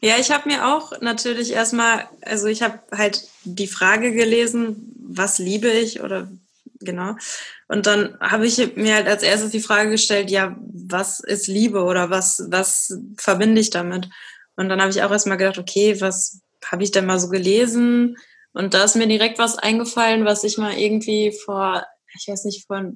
[0.03, 5.39] Ja, ich habe mir auch natürlich erstmal, also ich habe halt die Frage gelesen, was
[5.39, 6.31] liebe ich oder
[6.81, 7.15] genau.
[7.69, 11.83] Und dann habe ich mir halt als erstes die Frage gestellt, ja, was ist Liebe
[11.83, 14.09] oder was, was verbinde ich damit?
[14.57, 18.17] Und dann habe ich auch erstmal gedacht, okay, was habe ich denn mal so gelesen?
[18.53, 21.85] Und da ist mir direkt was eingefallen, was ich mal irgendwie vor,
[22.19, 22.93] ich weiß nicht, vor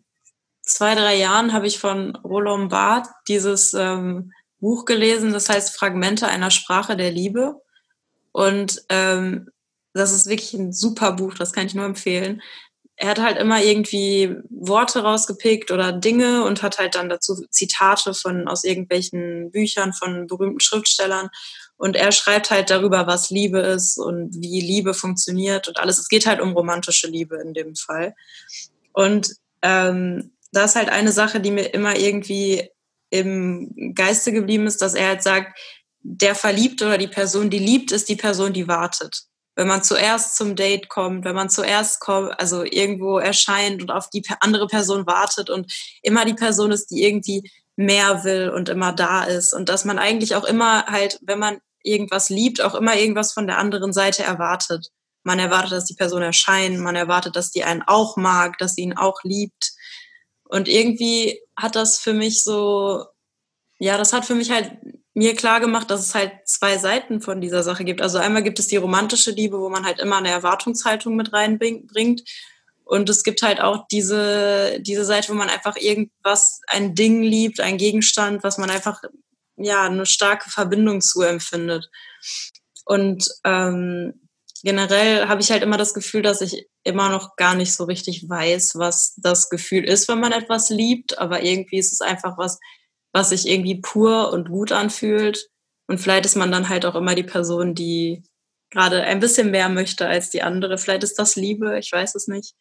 [0.63, 6.29] zwei, drei Jahren habe ich von Roland Barth dieses ähm, Buch gelesen, das heißt Fragmente
[6.29, 7.61] einer Sprache der Liebe.
[8.33, 9.51] Und ähm,
[9.93, 12.41] das ist wirklich ein super Buch, das kann ich nur empfehlen
[13.01, 18.13] er hat halt immer irgendwie Worte rausgepickt oder Dinge und hat halt dann dazu Zitate
[18.13, 21.31] von aus irgendwelchen Büchern von berühmten Schriftstellern.
[21.79, 25.99] Und er schreibt halt darüber, was Liebe ist und wie Liebe funktioniert und alles.
[25.99, 28.15] Es geht halt um romantische Liebe in dem Fall.
[28.93, 29.33] Und
[29.63, 32.69] ähm, da ist halt eine Sache, die mir immer irgendwie
[33.09, 35.59] im Geiste geblieben ist, dass er halt sagt,
[36.03, 39.30] der Verliebte oder die Person, die liebt, ist die Person, die wartet
[39.61, 44.09] wenn man zuerst zum Date kommt, wenn man zuerst kommt, also irgendwo erscheint und auf
[44.09, 45.71] die andere Person wartet und
[46.01, 49.99] immer die Person ist, die irgendwie mehr will und immer da ist und dass man
[49.99, 54.23] eigentlich auch immer halt, wenn man irgendwas liebt, auch immer irgendwas von der anderen Seite
[54.23, 54.89] erwartet.
[55.25, 58.81] Man erwartet, dass die Person erscheint, man erwartet, dass die einen auch mag, dass sie
[58.81, 59.73] ihn auch liebt.
[60.45, 63.05] Und irgendwie hat das für mich so,
[63.79, 64.73] ja, das hat für mich halt
[65.15, 68.01] mir klar gemacht, dass es halt zwei Seiten von dieser Sache gibt.
[68.01, 72.23] Also einmal gibt es die romantische Liebe, wo man halt immer eine Erwartungshaltung mit reinbringt.
[72.85, 77.61] Und es gibt halt auch diese, diese Seite, wo man einfach irgendwas, ein Ding liebt,
[77.61, 79.03] ein Gegenstand, was man einfach,
[79.57, 81.89] ja, eine starke Verbindung zu empfindet.
[82.85, 84.29] Und ähm,
[84.63, 88.29] generell habe ich halt immer das Gefühl, dass ich immer noch gar nicht so richtig
[88.29, 91.19] weiß, was das Gefühl ist, wenn man etwas liebt.
[91.19, 92.59] Aber irgendwie ist es einfach was,
[93.13, 95.49] was sich irgendwie pur und gut anfühlt.
[95.87, 98.23] Und vielleicht ist man dann halt auch immer die Person, die
[98.71, 100.79] gerade ein bisschen mehr möchte als die andere.
[100.79, 102.55] Vielleicht ist das Liebe, ich weiß es nicht.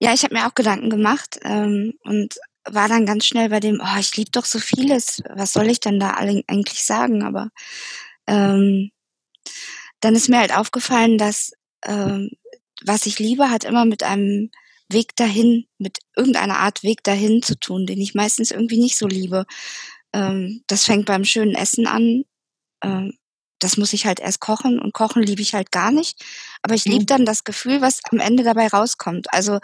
[0.00, 3.80] Ja, ich habe mir auch Gedanken gemacht ähm, und war dann ganz schnell bei dem,
[3.82, 7.22] oh, ich liebe doch so vieles, was soll ich denn da eigentlich sagen?
[7.22, 7.50] Aber
[8.26, 8.90] ähm,
[10.00, 11.52] dann ist mir halt aufgefallen, dass
[11.84, 12.30] ähm,
[12.84, 14.50] was ich liebe, hat immer mit einem
[14.88, 19.06] Weg dahin, mit irgendeiner Art Weg dahin zu tun, den ich meistens irgendwie nicht so
[19.06, 19.44] liebe.
[20.12, 22.24] Ähm, das fängt beim schönen Essen an.
[22.82, 23.18] Ähm,
[23.58, 26.24] das muss ich halt erst kochen und kochen liebe ich halt gar nicht.
[26.62, 27.06] Aber ich liebe mhm.
[27.06, 29.32] dann das Gefühl, was am Ende dabei rauskommt.
[29.32, 29.58] Also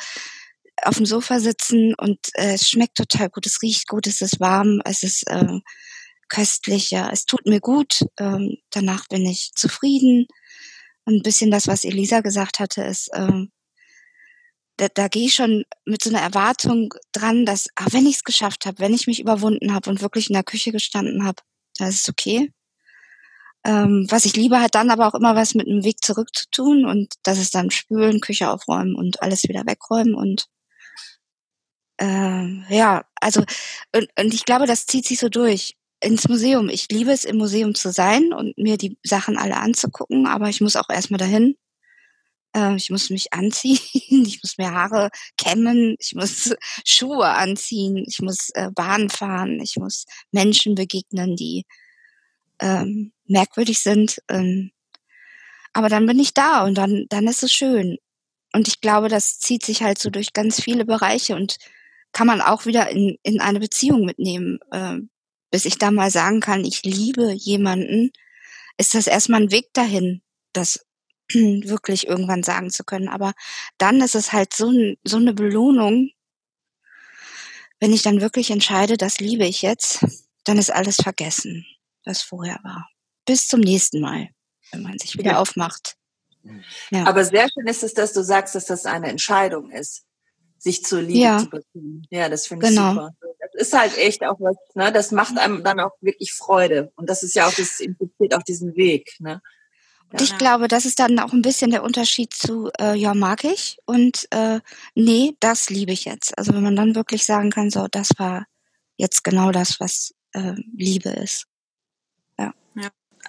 [0.83, 4.41] auf dem Sofa sitzen und äh, es schmeckt total gut, es riecht gut, es ist
[4.41, 5.61] warm, es ist äh,
[6.29, 8.05] köstlich, ja, es tut mir gut.
[8.19, 10.27] Ähm, danach bin ich zufrieden.
[11.05, 13.53] Und ein bisschen das, was Elisa gesagt hatte, ist, ähm,
[14.77, 18.25] da, da gehe ich schon mit so einer Erwartung dran, dass, ach, wenn ich es
[18.25, 21.43] geschafft habe, wenn ich mich überwunden habe und wirklich in der Küche gestanden habe,
[21.79, 22.53] da ist es okay.
[23.65, 26.45] Ähm, was ich liebe, hat dann aber auch immer was mit einem Weg zurück zu
[26.51, 30.47] tun und das ist dann Spülen, Küche aufräumen und alles wieder wegräumen und
[31.99, 33.41] äh, ja, also
[33.95, 36.69] und, und ich glaube, das zieht sich so durch ins Museum.
[36.69, 40.61] Ich liebe es, im Museum zu sein und mir die Sachen alle anzugucken, aber ich
[40.61, 41.57] muss auch erstmal dahin.
[42.55, 43.79] Äh, ich muss mich anziehen,
[44.27, 49.77] ich muss mir Haare kämmen, ich muss Schuhe anziehen, ich muss äh, Bahn fahren, ich
[49.77, 51.67] muss Menschen begegnen, die
[52.61, 54.19] ähm, merkwürdig sind.
[54.29, 54.71] Ähm,
[55.73, 57.99] aber dann bin ich da und dann, dann ist es schön.
[58.53, 61.57] Und ich glaube, das zieht sich halt so durch ganz viele Bereiche und
[62.13, 64.61] kann man auch wieder in, in eine Beziehung mitnehmen.
[64.71, 64.99] Äh,
[65.51, 68.11] bis ich da mal sagen kann, ich liebe jemanden,
[68.77, 70.85] ist das erstmal ein Weg dahin, das
[71.69, 73.09] wirklich irgendwann sagen zu können.
[73.09, 73.33] Aber
[73.79, 74.73] dann ist es halt so,
[75.05, 76.11] so eine Belohnung,
[77.81, 80.05] wenn ich dann wirklich entscheide, das liebe ich jetzt,
[80.45, 81.67] dann ist alles vergessen,
[82.05, 82.89] was vorher war
[83.25, 84.29] bis zum nächsten Mal,
[84.73, 85.39] wenn man sich wieder ja.
[85.39, 85.97] aufmacht.
[86.91, 87.07] Ja.
[87.07, 90.05] Aber sehr schön ist es, dass du sagst, dass das eine Entscheidung ist,
[90.59, 91.39] sich zur Liebe ja.
[91.39, 92.07] zu beziehen.
[92.11, 92.91] Ja, das finde ich genau.
[92.91, 93.11] super.
[93.41, 94.93] Das ist halt echt auch was, ne?
[94.93, 96.93] Das macht einem dann auch wirklich Freude.
[96.97, 99.41] Und das ist ja auch, das impliziert auch diesen Weg, ne?
[100.13, 103.43] Und ich glaube, das ist dann auch ein bisschen der Unterschied zu, äh, ja, mag
[103.43, 104.61] ich und äh,
[104.95, 106.39] nee, das liebe ich jetzt.
[106.39, 108.47] Also wenn man dann wirklich sagen kann, so, das war
[108.97, 111.47] jetzt genau das, was äh, Liebe ist.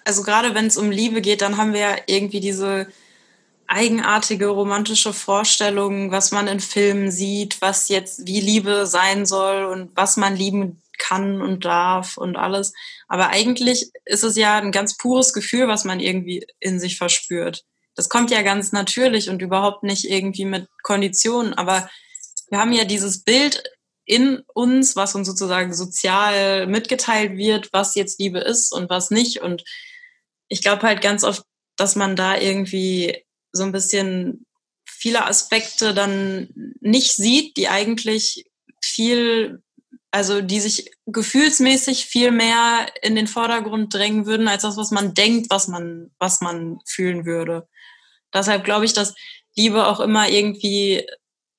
[0.04, 2.88] Also gerade wenn es um Liebe geht, dann haben wir ja irgendwie diese
[3.68, 9.90] eigenartige romantische Vorstellung, was man in Filmen sieht, was jetzt wie Liebe sein soll und
[9.96, 12.74] was man lieben kann und darf und alles.
[13.08, 17.64] Aber eigentlich ist es ja ein ganz pures Gefühl, was man irgendwie in sich verspürt.
[17.96, 21.54] Das kommt ja ganz natürlich und überhaupt nicht irgendwie mit Konditionen.
[21.54, 21.90] Aber
[22.50, 23.64] wir haben ja dieses Bild
[24.06, 29.42] in uns, was uns sozusagen sozial mitgeteilt wird, was jetzt Liebe ist und was nicht.
[29.42, 29.64] Und
[30.48, 31.44] ich glaube halt ganz oft,
[31.76, 34.46] dass man da irgendwie so ein bisschen
[34.86, 36.50] viele Aspekte dann
[36.82, 38.46] nicht sieht, die eigentlich
[38.82, 39.64] viel,
[40.16, 45.14] also die sich gefühlsmäßig viel mehr in den Vordergrund drängen würden, als das, was man
[45.14, 47.68] denkt, was man, was man fühlen würde.
[48.34, 49.14] Deshalb glaube ich, dass
[49.58, 51.06] Liebe auch immer irgendwie,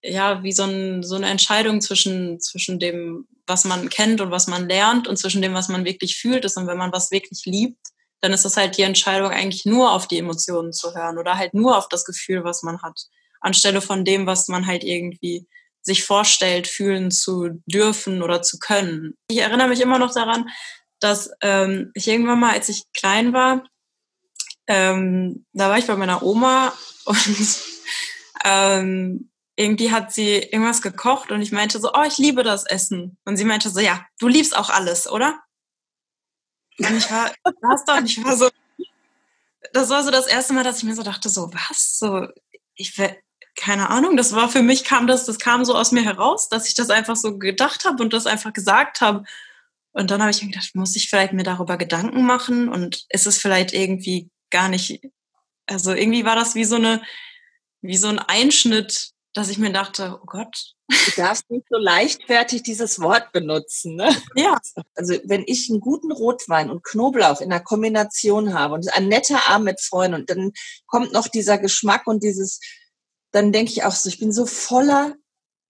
[0.02, 4.46] ja, wie so, ein, so eine Entscheidung zwischen, zwischen dem, was man kennt und was
[4.46, 6.56] man lernt und zwischen dem, was man wirklich fühlt ist.
[6.56, 7.88] Und wenn man was wirklich liebt,
[8.22, 11.52] dann ist es halt die Entscheidung, eigentlich nur auf die Emotionen zu hören oder halt
[11.52, 13.02] nur auf das Gefühl, was man hat,
[13.42, 15.46] anstelle von dem, was man halt irgendwie
[15.86, 19.16] sich vorstellt, fühlen zu dürfen oder zu können.
[19.28, 20.50] Ich erinnere mich immer noch daran,
[20.98, 23.64] dass ähm, ich irgendwann mal, als ich klein war,
[24.66, 27.60] ähm, da war ich bei meiner Oma und
[28.44, 33.16] ähm, irgendwie hat sie irgendwas gekocht und ich meinte so, oh, ich liebe das Essen.
[33.24, 35.40] Und sie meinte so, ja, du liebst auch alles, oder?
[36.78, 38.50] Und ich war, das doch, ich war so,
[39.72, 41.96] das war so das erste Mal, dass ich mir so dachte, so, was?
[41.98, 42.26] So,
[42.74, 42.98] ich
[43.56, 46.68] keine Ahnung, das war für mich, kam das, das kam so aus mir heraus, dass
[46.68, 49.24] ich das einfach so gedacht habe und das einfach gesagt habe.
[49.92, 53.26] Und dann habe ich mir gedacht, muss ich vielleicht mir darüber Gedanken machen und ist
[53.26, 55.00] es vielleicht irgendwie gar nicht,
[55.66, 57.02] also irgendwie war das wie so eine,
[57.80, 60.72] wie so ein Einschnitt dass ich mir dachte, oh Gott.
[60.88, 63.96] Du darfst nicht so leichtfertig dieses Wort benutzen.
[63.96, 64.08] Ne?
[64.34, 64.58] Ja.
[64.94, 69.48] Also wenn ich einen guten Rotwein und Knoblauch in der Kombination habe und ein netter
[69.48, 70.52] Abend mit Freunden und dann
[70.86, 72.60] kommt noch dieser Geschmack und dieses,
[73.36, 75.14] dann denke ich auch so, ich bin so voller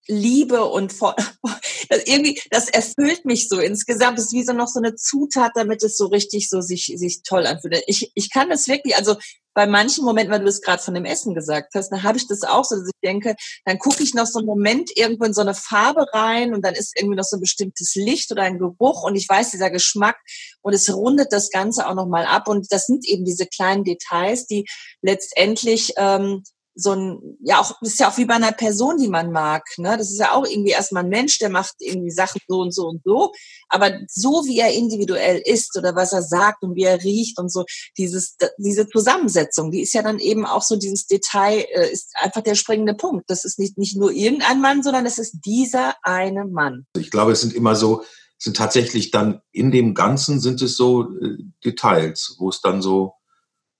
[0.09, 1.15] Liebe und voll,
[1.89, 4.19] das irgendwie, das erfüllt mich so insgesamt.
[4.19, 7.23] Das ist wie so noch so eine Zutat, damit es so richtig so sich, sich
[7.23, 7.83] toll anfühlt.
[7.87, 9.17] Ich, ich kann das wirklich, also
[9.53, 12.29] bei manchen Momenten, weil du es gerade von dem Essen gesagt hast, da habe ich
[12.29, 15.33] das auch so, dass ich denke, dann gucke ich noch so einen Moment irgendwo in
[15.33, 18.59] so eine Farbe rein und dann ist irgendwie noch so ein bestimmtes Licht oder ein
[18.59, 20.19] Geruch und ich weiß, dieser Geschmack
[20.61, 24.47] und es rundet das Ganze auch nochmal ab und das sind eben diese kleinen Details,
[24.47, 24.67] die
[25.01, 26.43] letztendlich ähm,
[26.79, 29.65] so ein, ja auch, ist ja auch wie bei einer Person, die man mag.
[29.79, 29.97] Ne?
[29.97, 32.87] Das ist ja auch irgendwie erstmal ein Mensch, der macht irgendwie Sachen so und so
[32.87, 33.33] und so.
[33.71, 37.51] Aber so wie er individuell ist oder was er sagt und wie er riecht und
[37.51, 37.65] so,
[37.97, 42.43] dieses, diese Zusammensetzung, die ist ja dann eben auch so dieses Detail, äh, ist einfach
[42.43, 43.25] der springende Punkt.
[43.31, 46.87] Das ist nicht, nicht nur irgendein Mann, sondern es ist dieser eine Mann.
[46.99, 48.05] Ich glaube, es sind immer so,
[48.37, 53.15] sind tatsächlich dann in dem Ganzen sind es so äh, Details, wo es dann so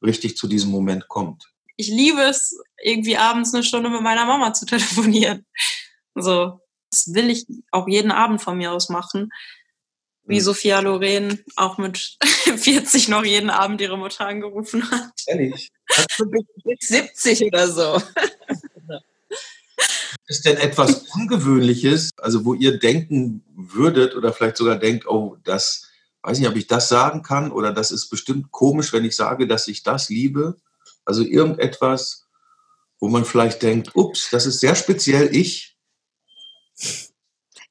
[0.03, 4.53] richtig zu diesem Moment kommt ich liebe es, irgendwie abends eine Stunde mit meiner Mama
[4.53, 5.47] zu telefonieren.
[6.15, 6.61] So,
[6.91, 9.31] das will ich auch jeden Abend von mir aus machen.
[10.29, 15.13] Wie Sophia Loren auch mit 40 noch jeden Abend ihre Mutter angerufen hat.
[15.27, 15.71] Ehrlich?
[16.65, 18.03] Bis 70 oder so.
[20.29, 25.89] Ist denn etwas Ungewöhnliches, also wo ihr denken würdet oder vielleicht sogar denkt, oh, das,
[26.23, 29.47] weiß nicht, ob ich das sagen kann oder das ist bestimmt komisch, wenn ich sage,
[29.47, 30.57] dass ich das liebe?
[31.07, 32.27] Also irgendetwas,
[33.01, 35.77] wo man vielleicht denkt, ups, das ist sehr speziell ich.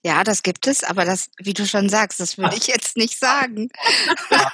[0.03, 3.19] Ja, das gibt es, aber das, wie du schon sagst, das würde ich jetzt nicht
[3.19, 3.69] sagen.
[4.31, 4.51] Ja,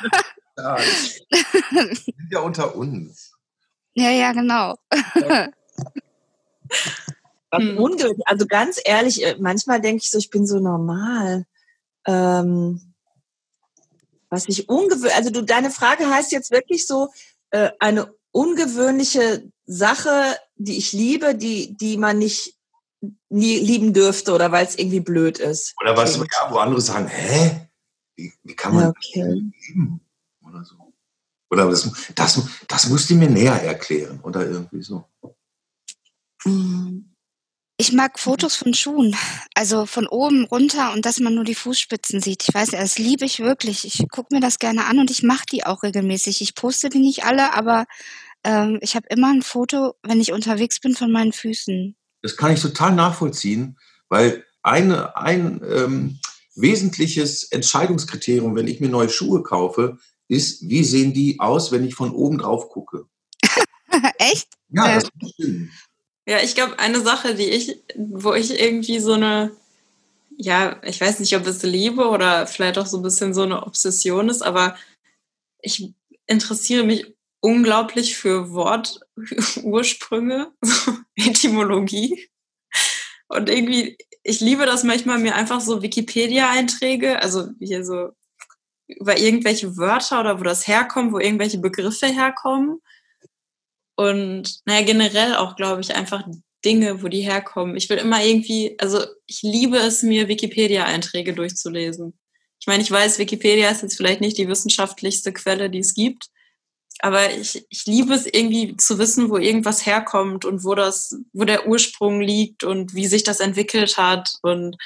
[0.58, 3.34] ja, sind ja unter uns.
[3.94, 4.76] Ja, ja, genau.
[7.54, 7.78] Hm.
[8.26, 11.46] Also ganz ehrlich, äh, manchmal denke ich so, ich bin so normal.
[12.08, 12.94] Ähm,
[14.30, 17.10] was ich ungewöhnlich, also du, deine Frage heißt jetzt wirklich so,
[17.50, 22.56] äh, eine ungewöhnliche Sache, die ich liebe, die, die man nicht
[23.30, 25.74] nie lieben dürfte oder weil es irgendwie blöd ist.
[25.82, 27.68] Oder was, ja, wo andere sagen, hä?
[28.16, 29.24] Wie, wie kann man okay.
[29.68, 30.02] lieben?
[30.48, 30.76] Oder so.
[31.50, 35.06] Oder das, das, das musst du mir näher erklären oder irgendwie so.
[37.82, 39.16] Ich mag Fotos von Schuhen,
[39.56, 42.44] also von oben runter und dass man nur die Fußspitzen sieht.
[42.48, 43.86] Ich weiß, das liebe ich wirklich.
[43.86, 46.44] Ich gucke mir das gerne an und ich mache die auch regelmäßig.
[46.44, 47.88] Ich poste die nicht alle, aber
[48.44, 51.96] ähm, ich habe immer ein Foto, wenn ich unterwegs bin, von meinen Füßen.
[52.22, 56.20] Das kann ich total nachvollziehen, weil eine, ein ähm,
[56.54, 61.96] wesentliches Entscheidungskriterium, wenn ich mir neue Schuhe kaufe, ist, wie sehen die aus, wenn ich
[61.96, 63.08] von oben drauf gucke.
[64.20, 64.50] Echt?
[64.70, 65.72] Ja, das stimmt.
[66.28, 69.52] Ja, ich glaube, eine Sache, die ich, wo ich irgendwie so eine,
[70.38, 73.66] ja, ich weiß nicht, ob es Liebe oder vielleicht auch so ein bisschen so eine
[73.66, 74.76] Obsession ist, aber
[75.62, 75.94] ich
[76.28, 80.52] interessiere mich unglaublich für Wortursprünge,
[81.16, 82.30] Etymologie.
[83.28, 88.12] Und irgendwie, ich liebe das manchmal, mir einfach so Wikipedia-Einträge, also hier so
[88.88, 92.82] über irgendwelche Wörter oder wo das herkommt, wo irgendwelche Begriffe herkommen.
[93.96, 96.24] Und naja, generell auch, glaube ich, einfach
[96.64, 97.76] Dinge, wo die herkommen.
[97.76, 102.14] Ich will immer irgendwie, also ich liebe es, mir Wikipedia-Einträge durchzulesen.
[102.60, 106.30] Ich meine, ich weiß, Wikipedia ist jetzt vielleicht nicht die wissenschaftlichste Quelle, die es gibt,
[107.02, 111.46] aber ich, ich liebe es irgendwie zu wissen, wo irgendwas herkommt und wo das, wo
[111.46, 114.36] der Ursprung liegt und wie sich das entwickelt hat.
[114.44, 114.78] Und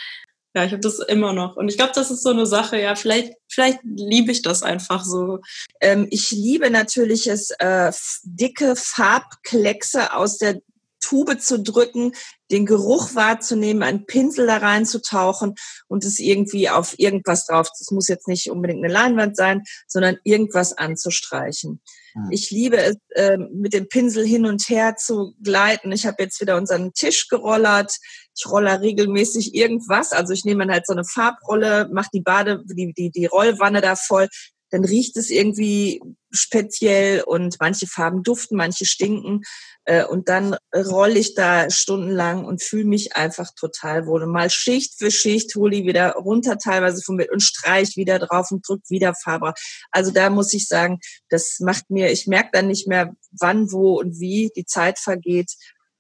[0.55, 1.57] ja, ich habe das immer noch.
[1.57, 5.03] Und ich glaube, das ist so eine Sache, ja, vielleicht, vielleicht liebe ich das einfach
[5.03, 5.39] so.
[5.81, 7.91] Ähm, ich liebe natürlich es, äh,
[8.23, 10.61] dicke Farbkleckse aus der
[11.01, 12.13] Tube zu drücken,
[12.49, 15.55] den Geruch wahrzunehmen, einen Pinsel da reinzutauchen
[15.87, 20.17] und es irgendwie auf irgendwas drauf, das muss jetzt nicht unbedingt eine Leinwand sein, sondern
[20.23, 21.81] irgendwas anzustreichen.
[22.15, 22.31] Mhm.
[22.31, 25.91] Ich liebe es, äh, mit dem Pinsel hin und her zu gleiten.
[25.91, 27.97] Ich habe jetzt wieder unseren Tisch gerollert.
[28.35, 30.11] Ich roller regelmäßig irgendwas.
[30.11, 33.81] Also ich nehme dann halt so eine Farbrolle, mache die Bade, die, die, die Rollwanne
[33.81, 34.27] da voll,
[34.71, 39.41] dann riecht es irgendwie speziell und manche Farben duften, manche stinken.
[39.85, 44.23] Äh, und dann rolle ich da stundenlang und fühle mich einfach total wohl.
[44.23, 48.19] Und mal Schicht für Schicht hole ich wieder runter teilweise vom Bild und streich wieder
[48.19, 49.53] drauf und drück wieder Farbe.
[49.91, 53.99] Also da muss ich sagen, das macht mir, ich merke dann nicht mehr, wann, wo
[53.99, 55.53] und wie die Zeit vergeht.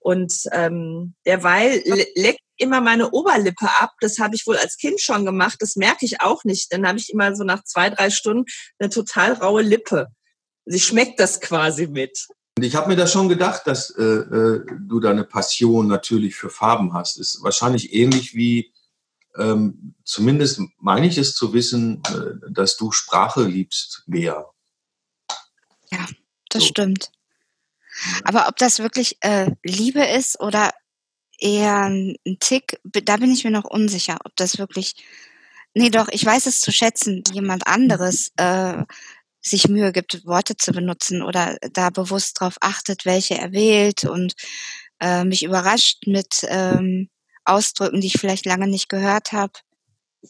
[0.05, 1.81] Und ähm, derweil
[2.13, 3.93] leckt immer meine Oberlippe ab.
[4.01, 5.57] Das habe ich wohl als Kind schon gemacht.
[5.61, 6.71] Das merke ich auch nicht.
[6.71, 8.45] Dann habe ich immer so nach zwei, drei Stunden
[8.77, 10.09] eine total raue Lippe.
[10.65, 12.27] Sie schmeckt das quasi mit.
[12.55, 16.35] Und ich habe mir da schon gedacht, dass äh, äh, du da eine Passion natürlich
[16.35, 17.17] für Farben hast.
[17.17, 18.71] Ist wahrscheinlich ähnlich wie,
[19.39, 24.51] ähm, zumindest meine ich es zu wissen, äh, dass du Sprache liebst mehr.
[25.89, 26.05] Ja,
[26.51, 26.67] das so.
[26.67, 27.09] stimmt.
[28.23, 30.71] Aber ob das wirklich äh, Liebe ist oder
[31.39, 34.95] eher ein Tick, da bin ich mir noch unsicher, ob das wirklich.
[35.77, 38.83] Nee, doch, ich weiß es zu schätzen, jemand anderes äh,
[39.41, 44.33] sich Mühe gibt, Worte zu benutzen oder da bewusst darauf achtet, welche er wählt und
[44.99, 47.09] äh, mich überrascht mit ähm,
[47.43, 49.53] Ausdrücken, die ich vielleicht lange nicht gehört habe.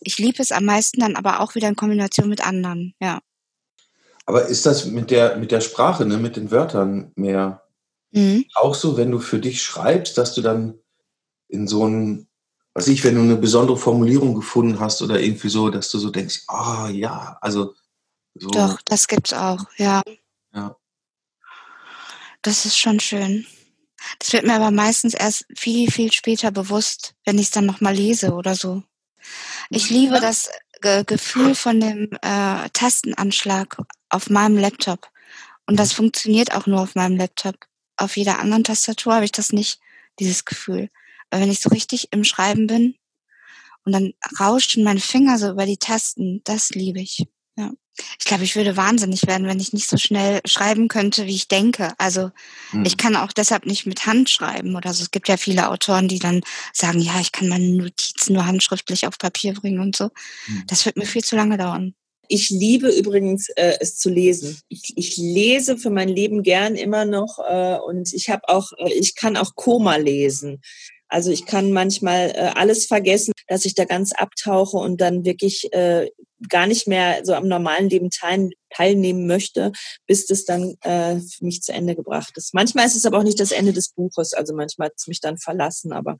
[0.02, 3.22] Ich liebe es am meisten dann aber auch wieder in Kombination mit anderen, ja.
[4.26, 7.64] Aber ist das mit der, mit der Sprache, ne, mit den Wörtern mehr?
[8.12, 8.46] Mhm.
[8.56, 10.80] Auch so, wenn du für dich schreibst, dass du dann
[11.48, 12.28] in so ein,
[12.74, 16.10] was ich, wenn du eine besondere Formulierung gefunden hast oder irgendwie so, dass du so
[16.10, 17.76] denkst, ah oh, ja, also
[18.34, 18.50] so.
[18.50, 20.02] Doch, das gibt's auch, ja.
[20.54, 20.76] Ja.
[22.42, 23.46] Das ist schon schön.
[24.20, 27.96] Das wird mir aber meistens erst viel, viel später bewusst, wenn ich es dann nochmal
[27.96, 28.84] lese oder so.
[29.70, 30.50] Ich liebe das
[30.82, 33.78] Ge Gefühl von dem äh, Tastenanschlag
[34.16, 35.10] auf meinem Laptop.
[35.68, 37.56] Und das funktioniert auch nur auf meinem Laptop.
[37.98, 39.80] Auf jeder anderen Tastatur habe ich das nicht,
[40.20, 40.90] dieses Gefühl.
[41.30, 42.96] Aber wenn ich so richtig im Schreiben bin
[43.84, 47.26] und dann rauschen meine Finger so über die Tasten, das liebe ich.
[47.58, 47.72] Ja.
[48.20, 51.48] Ich glaube, ich würde wahnsinnig werden, wenn ich nicht so schnell schreiben könnte, wie ich
[51.48, 51.94] denke.
[51.98, 52.32] Also
[52.72, 52.84] hm.
[52.86, 55.04] ich kann auch deshalb nicht mit Hand schreiben oder so.
[55.04, 56.42] Es gibt ja viele Autoren, die dann
[56.74, 60.10] sagen, ja, ich kann meine Notizen nur handschriftlich auf Papier bringen und so.
[60.46, 60.64] Hm.
[60.68, 61.96] Das wird mir viel zu lange dauern.
[62.28, 64.60] Ich liebe übrigens äh, es zu lesen.
[64.70, 68.94] Ich, ich lese für mein Leben gern immer noch äh, und ich habe auch, äh,
[68.94, 70.62] ich kann auch Koma lesen.
[71.08, 75.72] Also ich kann manchmal äh, alles vergessen, dass ich da ganz abtauche und dann wirklich
[75.72, 76.10] äh,
[76.50, 79.72] gar nicht mehr so am normalen Leben teil, teilnehmen möchte,
[80.08, 82.54] bis das dann äh, für mich zu Ende gebracht ist.
[82.54, 85.22] Manchmal ist es aber auch nicht das Ende des Buches, also manchmal hat es mich
[85.22, 86.18] dann verlassen, aber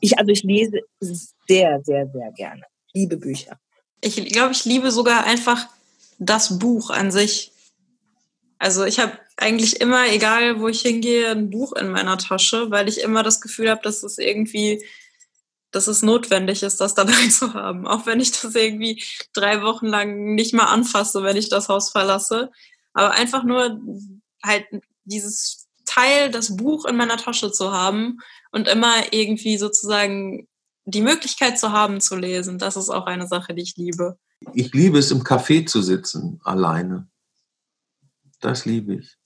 [0.00, 2.62] ich, also ich lese sehr, sehr, sehr gerne.
[2.92, 3.58] Liebe Bücher.
[4.00, 5.66] Ich glaube, ich liebe sogar einfach
[6.18, 7.52] das Buch an sich.
[8.58, 12.88] Also ich habe eigentlich immer, egal wo ich hingehe, ein Buch in meiner Tasche, weil
[12.88, 14.84] ich immer das Gefühl habe, dass es irgendwie,
[15.70, 17.86] dass es notwendig ist, das dabei zu haben.
[17.86, 19.02] Auch wenn ich das irgendwie
[19.34, 22.50] drei Wochen lang nicht mal anfasse, wenn ich das Haus verlasse.
[22.94, 23.78] Aber einfach nur
[24.42, 24.64] halt
[25.04, 28.18] dieses Teil, das Buch in meiner Tasche zu haben
[28.52, 30.48] und immer irgendwie sozusagen
[30.86, 34.18] die Möglichkeit zu haben, zu lesen, das ist auch eine Sache, die ich liebe.
[34.54, 37.08] Ich liebe es, im Café zu sitzen, alleine.
[38.40, 39.16] Das liebe ich.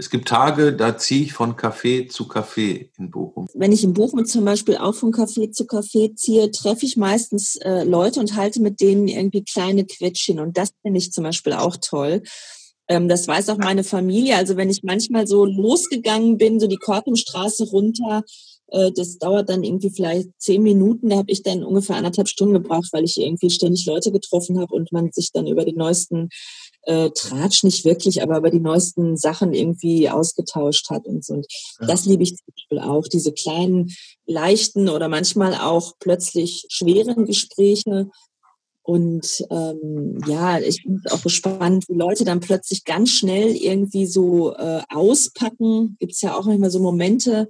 [0.00, 3.48] Es gibt Tage, da ziehe ich von Café zu Café in Bochum.
[3.52, 7.56] Wenn ich in Bochum zum Beispiel auch von Café zu Café ziehe, treffe ich meistens
[7.56, 10.38] äh, Leute und halte mit denen irgendwie kleine Quetschen.
[10.38, 12.22] Und das finde ich zum Beispiel auch toll.
[12.86, 14.36] Ähm, das weiß auch meine Familie.
[14.36, 18.22] Also wenn ich manchmal so losgegangen bin, so die Korkenstraße runter,
[18.70, 21.08] das dauert dann irgendwie vielleicht zehn Minuten.
[21.08, 24.74] Da habe ich dann ungefähr anderthalb Stunden gebraucht, weil ich irgendwie ständig Leute getroffen habe
[24.74, 26.28] und man sich dann über die neuesten
[26.82, 31.34] äh, Tratsch nicht wirklich, aber über die neuesten Sachen irgendwie ausgetauscht hat und so.
[31.34, 31.46] Und
[31.80, 31.86] ja.
[31.86, 33.94] das liebe ich zum Beispiel auch, diese kleinen,
[34.26, 38.08] leichten oder manchmal auch plötzlich schweren Gespräche.
[38.82, 44.54] Und ähm, ja, ich bin auch gespannt, wie Leute dann plötzlich ganz schnell irgendwie so
[44.54, 45.98] äh, auspacken.
[46.00, 47.48] Gibt es ja auch manchmal so Momente,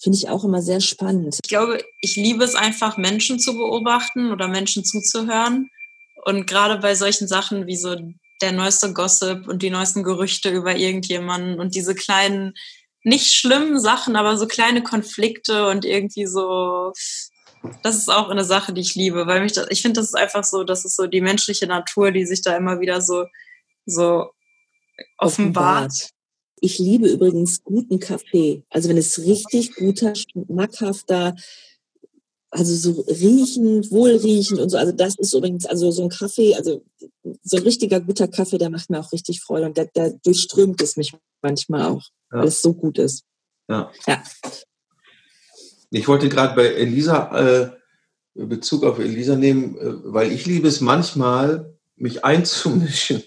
[0.00, 1.38] finde ich auch immer sehr spannend.
[1.42, 5.70] Ich glaube, ich liebe es einfach, Menschen zu beobachten oder Menschen zuzuhören.
[6.24, 7.96] Und gerade bei solchen Sachen wie so
[8.40, 12.54] der neueste Gossip und die neuesten Gerüchte über irgendjemanden und diese kleinen,
[13.02, 16.92] nicht schlimmen Sachen, aber so kleine Konflikte und irgendwie so,
[17.82, 20.14] das ist auch eine Sache, die ich liebe, weil mich das, ich finde, das ist
[20.14, 23.26] einfach so, das ist so die menschliche Natur, die sich da immer wieder so,
[23.86, 24.30] so
[25.16, 26.10] offenbart.
[26.60, 28.64] Ich liebe übrigens guten Kaffee.
[28.70, 31.34] Also wenn es richtig guter, schmackhafter,
[32.50, 34.78] also so riechend, wohlriechend und so.
[34.78, 36.82] Also das ist übrigens, also so ein Kaffee, also
[37.42, 40.80] so ein richtiger guter Kaffee, der macht mir auch richtig Freude und der, der durchströmt
[40.82, 42.38] es mich manchmal auch, ja.
[42.38, 43.24] weil es so gut ist.
[43.68, 43.90] Ja.
[44.06, 44.22] ja.
[45.90, 47.70] Ich wollte gerade bei Elisa äh,
[48.34, 53.22] Bezug auf Elisa nehmen, äh, weil ich liebe es manchmal, mich einzumischen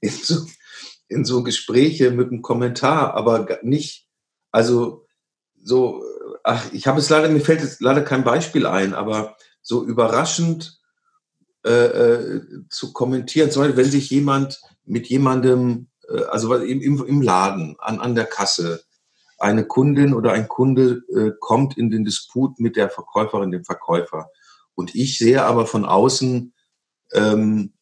[0.00, 0.44] in so,
[1.08, 4.08] in so Gespräche mit einem Kommentar, aber nicht,
[4.50, 5.06] also
[5.56, 6.02] so
[6.46, 10.80] ach, ich habe es leider, mir fällt jetzt leider kein Beispiel ein, aber so überraschend
[11.64, 17.20] äh, äh, zu kommentieren, zum Beispiel, wenn sich jemand mit jemandem, äh, also im, im,
[17.20, 18.84] Laden, an, an der Kasse,
[19.38, 24.30] eine Kundin oder ein Kunde äh, kommt in den Disput mit der Verkäuferin, dem Verkäufer.
[24.76, 26.54] Und ich sehe aber von außen,
[27.12, 27.72] ähm,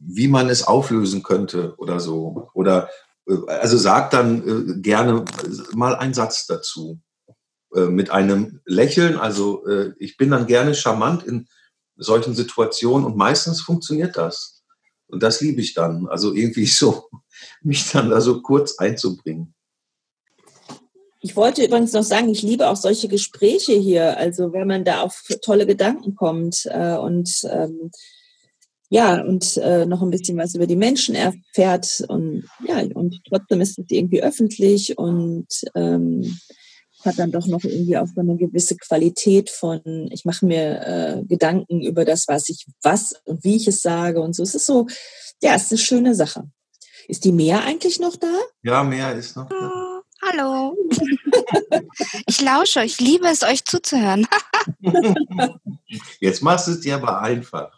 [0.00, 2.50] wie man es auflösen könnte oder so.
[2.54, 2.90] Oder
[3.26, 5.24] äh, also sagt dann äh, gerne
[5.74, 7.00] mal einen Satz dazu.
[7.74, 9.16] Äh, mit einem Lächeln.
[9.16, 9.64] Also
[9.98, 11.48] ich bin dann gerne charmant in
[11.96, 14.62] solchen Situationen und meistens funktioniert das.
[15.06, 16.06] Und das liebe ich dann.
[16.08, 17.08] Also irgendwie so,
[17.62, 19.54] mich dann da so kurz einzubringen.
[21.20, 25.02] Ich wollte übrigens noch sagen, ich liebe auch solche Gespräche hier, also wenn man da
[25.02, 27.92] auf tolle Gedanken kommt und ähm,
[28.92, 33.62] ja, und äh, noch ein bisschen was über die Menschen erfährt und ja, und trotzdem
[33.62, 36.38] ist es irgendwie öffentlich und ähm,
[37.02, 39.80] hat dann doch noch irgendwie auch so eine gewisse Qualität von,
[40.12, 44.20] ich mache mir äh, Gedanken über das, was ich, was und wie ich es sage
[44.20, 44.42] und so.
[44.42, 44.86] Es ist so,
[45.42, 46.44] ja, es ist eine schöne Sache.
[47.08, 48.40] Ist die Meer eigentlich noch da?
[48.62, 49.72] Ja, Meer ist noch da.
[49.74, 50.76] Oh, Hallo.
[52.26, 54.26] Ich lausche, ich liebe es, euch zuzuhören.
[56.20, 57.70] Jetzt machst du es dir aber einfach.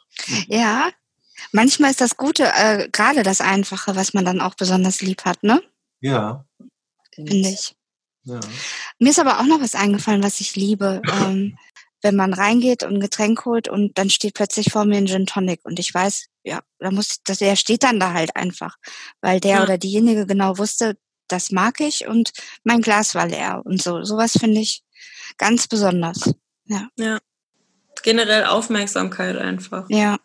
[0.47, 0.91] Ja,
[1.55, 5.43] manchmal ist das Gute, äh, gerade das Einfache, was man dann auch besonders lieb hat,
[5.43, 5.63] ne?
[6.01, 6.45] Ja.
[7.15, 7.75] Finde ich.
[8.25, 8.41] ja.
[8.99, 11.01] Mir ist aber auch noch was eingefallen, was ich liebe.
[11.11, 11.57] Ähm,
[12.03, 15.25] wenn man reingeht und ein Getränk holt und dann steht plötzlich vor mir ein Gin
[15.25, 18.77] Tonic und ich weiß, ja, da muss, das, der steht dann da halt einfach,
[19.23, 19.63] weil der Ja.
[19.63, 20.99] oder diejenige genau wusste,
[21.29, 22.33] das mag ich und
[22.63, 24.05] mein Glas war leer und so.
[24.05, 24.83] Sowas finde ich
[25.39, 26.35] ganz besonders.
[28.03, 29.87] Generell Aufmerksamkeit einfach.
[29.89, 30.19] Ja,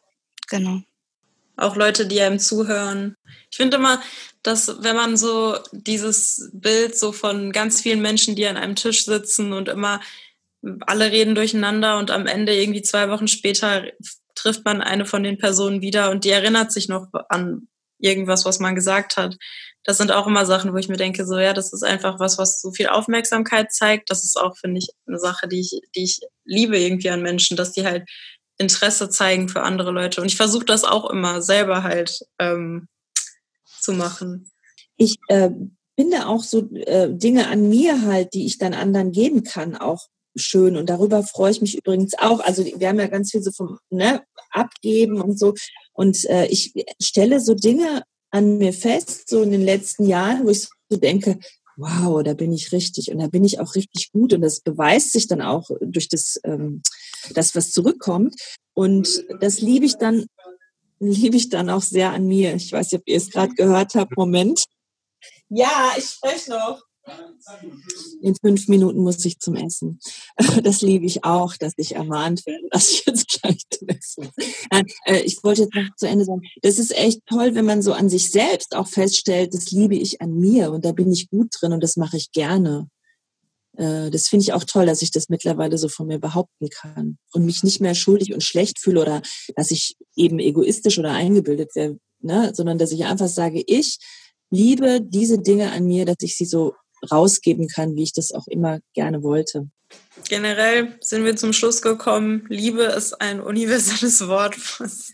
[0.50, 0.82] genau.
[1.60, 3.16] Auch Leute, die einem zuhören.
[3.52, 4.02] Ich finde immer,
[4.44, 9.06] dass wenn man so dieses Bild so von ganz vielen Menschen, die an einem Tisch
[9.06, 10.00] sitzen und immer
[10.82, 13.86] alle reden durcheinander und am Ende irgendwie zwei Wochen später
[14.36, 17.68] trifft man eine von den Personen wieder und die erinnert sich noch an
[18.00, 19.36] irgendwas, was man gesagt hat.
[19.84, 22.38] Das sind auch immer Sachen, wo ich mir denke, so ja, das ist einfach was,
[22.38, 24.10] was so viel Aufmerksamkeit zeigt.
[24.10, 27.58] Das ist auch, finde ich, eine Sache, die ich, die ich liebe irgendwie an Menschen,
[27.58, 28.08] dass die halt
[28.60, 30.22] Interesse zeigen für andere Leute.
[30.22, 32.88] Und ich versuche das auch immer selber halt ähm,
[33.80, 34.52] zu machen.
[34.98, 35.50] Ich äh,
[35.98, 40.08] finde auch so äh, Dinge an mir halt, die ich dann anderen geben kann, auch
[40.36, 40.78] schön.
[40.78, 42.42] Und darüber freue ich mich übrigens auch.
[42.42, 45.56] Also wir haben ja ganz viel so vom ne, Abgeben und so.
[45.94, 50.50] Und äh, ich stelle so Dinge an mir fest, so in den letzten Jahren, wo
[50.50, 51.40] ich so denke,
[51.78, 54.34] wow, da bin ich richtig und da bin ich auch richtig gut.
[54.34, 56.82] Und das beweist sich dann auch durch das, ähm,
[57.34, 58.36] das was zurückkommt.
[58.74, 60.26] Und das liebe ich dann,
[61.00, 62.56] liebe ich dann auch sehr an mir.
[62.56, 64.16] Ich weiß nicht, ob ihr es gerade gehört habt.
[64.18, 64.66] Moment.
[65.50, 66.82] Ja, ich spreche noch.
[68.22, 70.00] In fünf Minuten muss ich zum Essen.
[70.64, 74.30] Das liebe ich auch, dass ich ermahnt werde, dass ich jetzt gleich zum Essen.
[74.72, 77.82] Nein, äh, ich wollte jetzt noch zu Ende sagen, das ist echt toll, wenn man
[77.82, 81.30] so an sich selbst auch feststellt, das liebe ich an mir und da bin ich
[81.30, 82.90] gut drin und das mache ich gerne.
[83.80, 87.18] Äh, Das finde ich auch toll, dass ich das mittlerweile so von mir behaupten kann
[87.32, 89.22] und mich nicht mehr schuldig und schlecht fühle oder
[89.56, 92.52] dass ich eben egoistisch oder eingebildet wäre, ne?
[92.54, 93.98] sondern dass ich einfach sage, ich
[94.52, 96.74] liebe diese Dinge an mir, dass ich sie so
[97.10, 99.70] rausgeben kann, wie ich das auch immer gerne wollte.
[100.28, 105.14] Generell sind wir zum Schluss gekommen, Liebe ist ein universelles Wort, was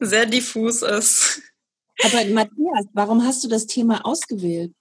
[0.00, 1.42] sehr diffus ist.
[2.02, 4.72] Aber Matthias, warum hast du das Thema ausgewählt?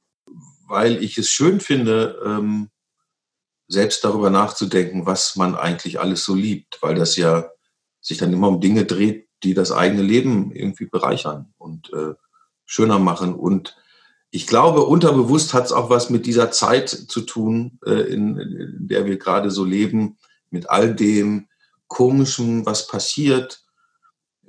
[0.67, 2.69] Weil ich es schön finde, ähm,
[3.67, 7.49] selbst darüber nachzudenken, was man eigentlich alles so liebt, weil das ja
[8.01, 12.13] sich dann immer um Dinge dreht, die das eigene Leben irgendwie bereichern und äh,
[12.65, 13.35] schöner machen.
[13.35, 13.75] Und
[14.31, 18.87] ich glaube, unterbewusst hat es auch was mit dieser Zeit zu tun, äh, in, in
[18.87, 20.17] der wir gerade so leben,
[20.49, 21.47] mit all dem
[21.87, 23.63] Komischen, was passiert,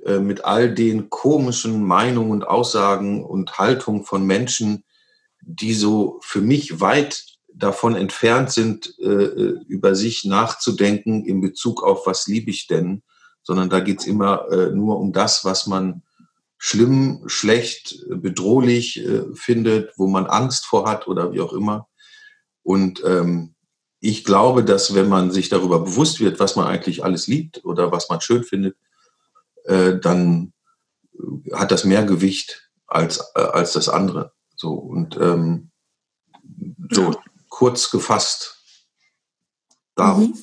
[0.05, 4.83] äh, mit all den komischen Meinungen und Aussagen und Haltungen von Menschen,
[5.41, 7.25] die so für mich weit
[7.59, 9.03] davon entfernt sind, äh,
[9.67, 13.03] über sich nachzudenken in Bezug auf, was liebe ich denn,
[13.43, 16.03] sondern da geht's immer äh, nur um das, was man
[16.57, 21.87] schlimm, schlecht, bedrohlich äh, findet, wo man Angst vor hat oder wie auch immer.
[22.63, 23.55] Und ähm,
[24.01, 27.91] ich glaube, dass wenn man sich darüber bewusst wird, was man eigentlich alles liebt oder
[27.91, 28.77] was man schön findet,
[29.65, 30.53] äh, dann
[31.13, 34.33] äh, hat das mehr Gewicht als, äh, als das andere.
[34.55, 35.71] So und ähm,
[36.91, 37.15] so
[37.59, 38.55] kurz gefasst.
[39.95, 40.27] Darum.
[40.27, 40.33] Mhm.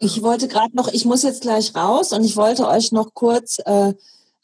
[0.00, 3.58] Ich wollte gerade noch, ich muss jetzt gleich raus und ich wollte euch noch kurz
[3.64, 3.94] äh,